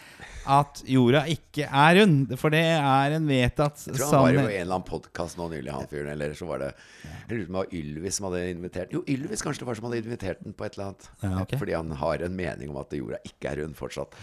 [0.50, 2.32] at jorda ikke er rund.
[2.40, 5.38] For det er en vedtatt Jeg tror han var jo i en eller annen podkast
[5.38, 6.10] nå nylig, han fyren.
[6.14, 9.02] Eller så var det Jeg lurer på om det var Ylvis som hadde invitert Jo,
[9.10, 11.08] Ylvis kanskje det var som hadde invitert den på et eller annet.
[11.22, 11.60] Ja, okay.
[11.62, 14.18] Fordi han har en mening om at jorda ikke er rund fortsatt.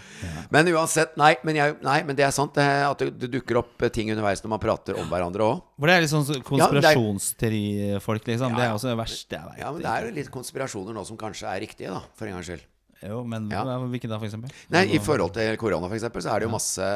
[0.53, 3.85] Men uansett, nei men, jeg, nei, men det er sant det, at det, dukker opp
[3.85, 5.61] eh, ting underveis når man prater om hverandre òg.
[5.77, 8.57] For det er litt sånn Ja, konspirasjonsteorifolk, liksom.
[8.57, 9.61] Det er også det verste jeg vet.
[9.61, 12.37] Ja, men det er jo litt konspirasjoner nå som kanskje er riktige, da, for en
[12.37, 12.65] gangs skyld.
[13.03, 13.63] Jo, men Ja.
[13.63, 14.51] hvilken hvilke da, eksempel?
[14.73, 16.87] Nei, I forhold til korona eksempel, så er det jo masse,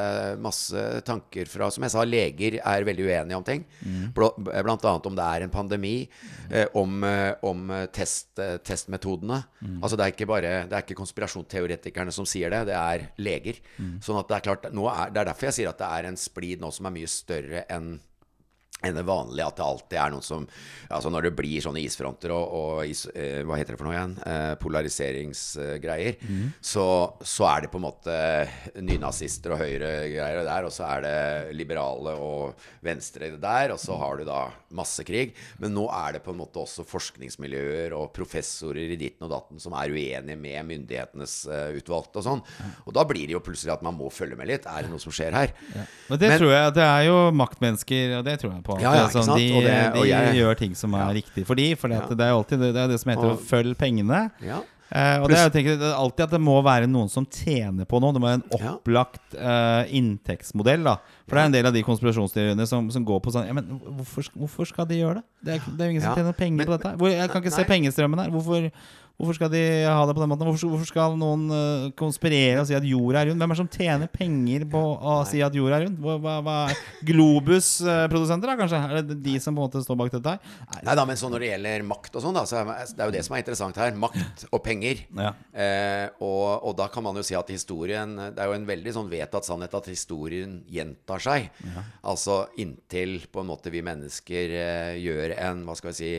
[0.42, 3.66] masse tanker fra Som jeg sa, leger er veldig uenige om ting.
[3.86, 4.14] Mm.
[4.14, 6.10] Blant annet om det er en pandemi.
[6.50, 9.44] Eh, om eh, om eh, test, testmetodene.
[9.52, 9.82] testmetodene.
[9.82, 13.62] Altså Det er ikke bare Det er ikke konspirasjonsteoretikerne som sier det, det er leger.
[14.02, 16.18] Sånn at det er klart er, Det er derfor jeg sier at det er en
[16.18, 18.00] splid nå som er mye større enn
[18.84, 19.46] enn det vanlige.
[19.48, 20.48] At det alltid er noen som
[20.92, 23.96] Altså Når det blir sånne isfronter og, og is, eh, Hva heter det for noe
[23.96, 24.16] igjen?
[24.28, 26.18] Eh, polariseringsgreier.
[26.60, 26.86] Så,
[27.24, 28.16] så er det på en måte
[28.82, 30.68] nynazister og høyregreier der.
[30.68, 33.72] Og så er det liberale og venstre der.
[33.76, 34.42] Og så har du da
[34.76, 35.32] massekrig.
[35.62, 39.62] Men nå er det på en måte også forskningsmiljøer og professorer i ditten og datten
[39.64, 42.44] som er uenige med myndighetenes eh, utvalgte og sånn.
[42.88, 44.68] Og da blir det jo plutselig at man må følge med litt.
[44.68, 45.56] Er det noe som skjer her?
[46.10, 48.71] Men det Men- tror jeg Det er jo maktmennesker, og det tror jeg på.
[48.80, 49.38] Ja, ja, ikke sant?
[49.38, 51.98] De, Og det- og de jeg- gjør ting som er riktig for de For det
[52.22, 54.32] er jo alltid det, er det som heter Og- å følge pengene.
[54.42, 54.62] Ja.
[54.94, 57.86] Uh, og det er, jeg tenker, er alltid at det må være noen som tjener
[57.88, 58.12] på noe.
[58.12, 60.84] Det må være en opplagt uh, inntektsmodell.
[60.84, 60.98] da
[61.28, 63.80] For det er en del av de konspirasjonsteoriene som, som går på sånn ja, men
[63.80, 65.24] hvorfor, hvorfor skal de gjøre det?
[65.46, 66.92] Det er, det er jo ingen som tjener penger men- på dette.
[67.00, 68.30] Hvor, jeg kan ikke se pengestrømmen her.
[68.36, 68.72] Hvorfor,
[69.22, 70.48] hvorfor skal de ha det på den måten?
[70.50, 73.42] Hvorfor, hvorfor skal noen eh, konspirere og si at jorda er rund?
[73.42, 76.00] Hvem er det som tjener penger på å si at jorda er rund?
[76.02, 78.82] Hva, hva, hva er Globus-produsenter, da, kanskje?
[78.82, 80.58] Er det de som på en måte står bak dette her?
[80.82, 83.16] Nei, da, men så når det gjelder makt og sånn, da, så er det jo
[83.18, 83.96] det som er interessant her.
[84.02, 85.06] Makt og penger.
[85.22, 85.34] Ja.
[85.54, 88.94] Eh, og, og da kan man jo si at historien Det er jo en veldig
[88.96, 91.52] sånn vedtatt sannhet at historien gjentar seg.
[92.02, 96.16] Altså inntil på en måte vi mennesker eh, gjør en, hva skal vi si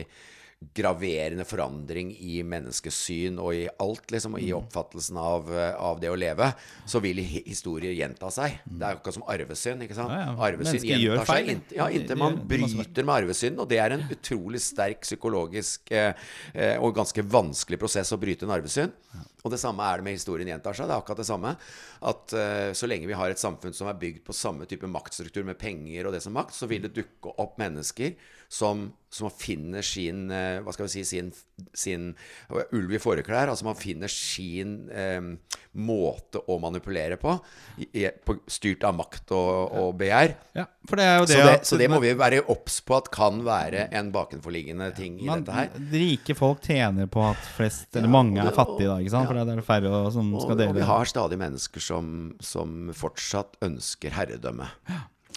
[0.75, 4.47] graverende forandring i menneskesyn og i alt, liksom, og Mm.
[4.47, 6.53] i oppfattelsen av, eh, av det å leve,
[6.85, 8.59] så vil hi- historier gjenta seg.
[8.65, 9.81] Det er akkurat som arvesynd.
[9.83, 10.09] ikke sant?
[10.11, 10.35] Ja, ja.
[10.37, 14.59] Arvesynd gjentar seg inntil, ja, inntil man bryter med arvesynden, og det er en utrolig
[14.61, 16.13] sterk psykologisk eh,
[16.53, 18.91] eh, og ganske vanskelig prosess å bryte en arvesynd.
[19.43, 20.87] Og det samme er det med historien gjentar seg.
[20.87, 21.57] Det er akkurat det samme.
[22.01, 25.43] At eh, så lenge vi har et samfunn som er bygd på samme type maktstruktur
[25.43, 28.15] med penger og det som makt, så vil det dukke opp mennesker
[28.53, 31.31] som, som finner sin eh, Hva skal vi si sin,
[31.73, 32.11] sin
[32.69, 33.49] ulv i fåreklær.
[33.49, 35.21] Altså man finner sin eh,
[35.73, 37.33] måte å manipulere på,
[37.81, 40.35] i, på styrt av makt og, og begjær.
[40.59, 42.99] Ja, for det er jo det, Så det, så det må vi være obs på
[42.99, 45.85] at kan være en bakenforliggende ting i man, dette her.
[45.95, 48.99] Rike folk tjener på at flest, eller Ja, mange, er fattige, da.
[49.01, 49.31] Ikke sant?
[49.31, 52.11] For det er færre som Og, skal og vi har stadig mennesker som,
[52.43, 54.69] som fortsatt ønsker herredømme.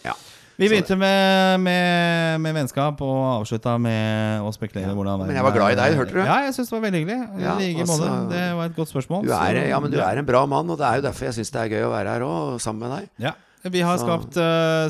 [0.04, 0.18] Ja.
[0.56, 5.52] Vi begynte med, med, med vennskap og avslutta med å spekulere hvordan Men jeg var
[5.52, 6.22] glad i deg, hørte du?
[6.24, 7.18] Ja, jeg syns det var veldig hyggelig.
[7.42, 8.08] Ja, altså.
[8.30, 9.26] Det var et godt spørsmål.
[9.28, 11.36] Du er, ja, men du er en bra mann, og det er jo derfor jeg
[11.36, 13.12] syns det er gøy å være her òg, sammen med deg.
[13.28, 13.34] Ja.
[13.68, 14.88] Vi har Så- skapt uh,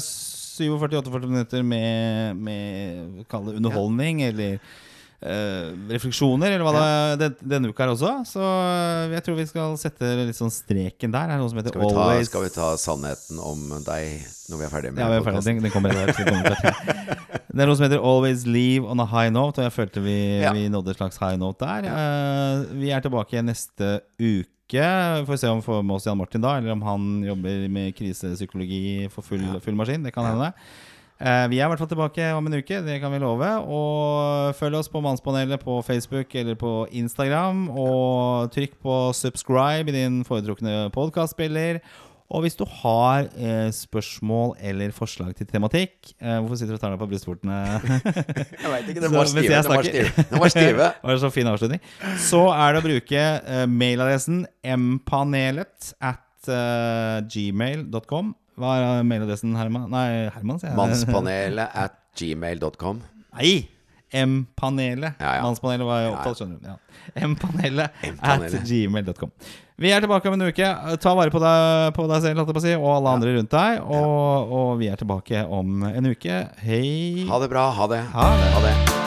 [0.56, 4.74] 47-48 minutter med, med kall det underholdning, eller eh,
[5.20, 6.72] refleksjoner, eller hva
[7.16, 8.12] det er denne uka her også.
[8.28, 11.32] Så eh, jeg tror vi skal sette litt sånn streken der.
[11.32, 14.60] Er noe som heter Skal vi, ta, Always skal vi ta sannheten om deg når
[14.60, 15.44] vi er ferdig med Ja, vi er ferdig.
[15.48, 17.38] Den, den kommer etter hvert.
[17.56, 20.18] Det er noe som heter Always Leave on a high note, og jeg følte vi,
[20.44, 20.52] Ja.
[20.52, 21.88] vi nådde et slags high note der.
[21.88, 24.44] Uh, vi er tilbake neste uke.
[24.76, 27.64] Vi får se om vi får med oss Jan Martin da, eller om han jobber
[27.72, 30.04] med krisepsykologi for full, full maskin.
[30.04, 30.52] Det kan hende.
[30.52, 33.52] Eh, vi er i hvert fall tilbake om en uke, det kan vi love.
[33.72, 37.70] Og følg oss på Mannspanelet på Facebook eller på Instagram.
[37.72, 41.80] Og trykk på subscribe i din foretrukne podkastspiller.
[42.26, 46.82] Og hvis du har eh, spørsmål eller forslag til tematikk eh, Hvorfor sitter du og
[46.82, 47.58] tar deg på brystvortene?
[48.62, 49.60] Jeg veit ikke, den var stive.
[49.60, 50.24] Den var stive.
[50.32, 50.88] Den var stive.
[51.02, 51.84] Var så fin avslutning?
[52.26, 58.34] Så er det å bruke eh, mailadressen mpanelet at eh, gmail.com.
[58.56, 59.90] Hva er mailadressen, Herman?
[59.92, 60.78] Nei, Herman, sier jeg.
[60.78, 63.02] Mannspanelet at gmail.com.
[63.36, 63.56] Nei!
[64.16, 65.18] M-panelet.
[65.20, 65.42] Ja, ja.
[65.44, 66.10] Mannspanelet var ja.
[66.14, 66.68] opptatt, skjønner du.
[66.70, 67.26] Ja.
[67.26, 69.32] M-panelet at gmail.com.
[69.76, 70.70] Vi er tilbake om en uke.
[71.02, 73.82] Ta vare på deg, på deg selv jeg på si, og alle andre rundt deg.
[73.84, 76.46] Og, og vi er tilbake om en uke.
[76.64, 77.26] Hei.
[77.28, 77.68] Ha det bra.
[77.76, 78.06] Ha det.
[78.14, 78.54] Ha det.
[78.56, 79.05] Ha det.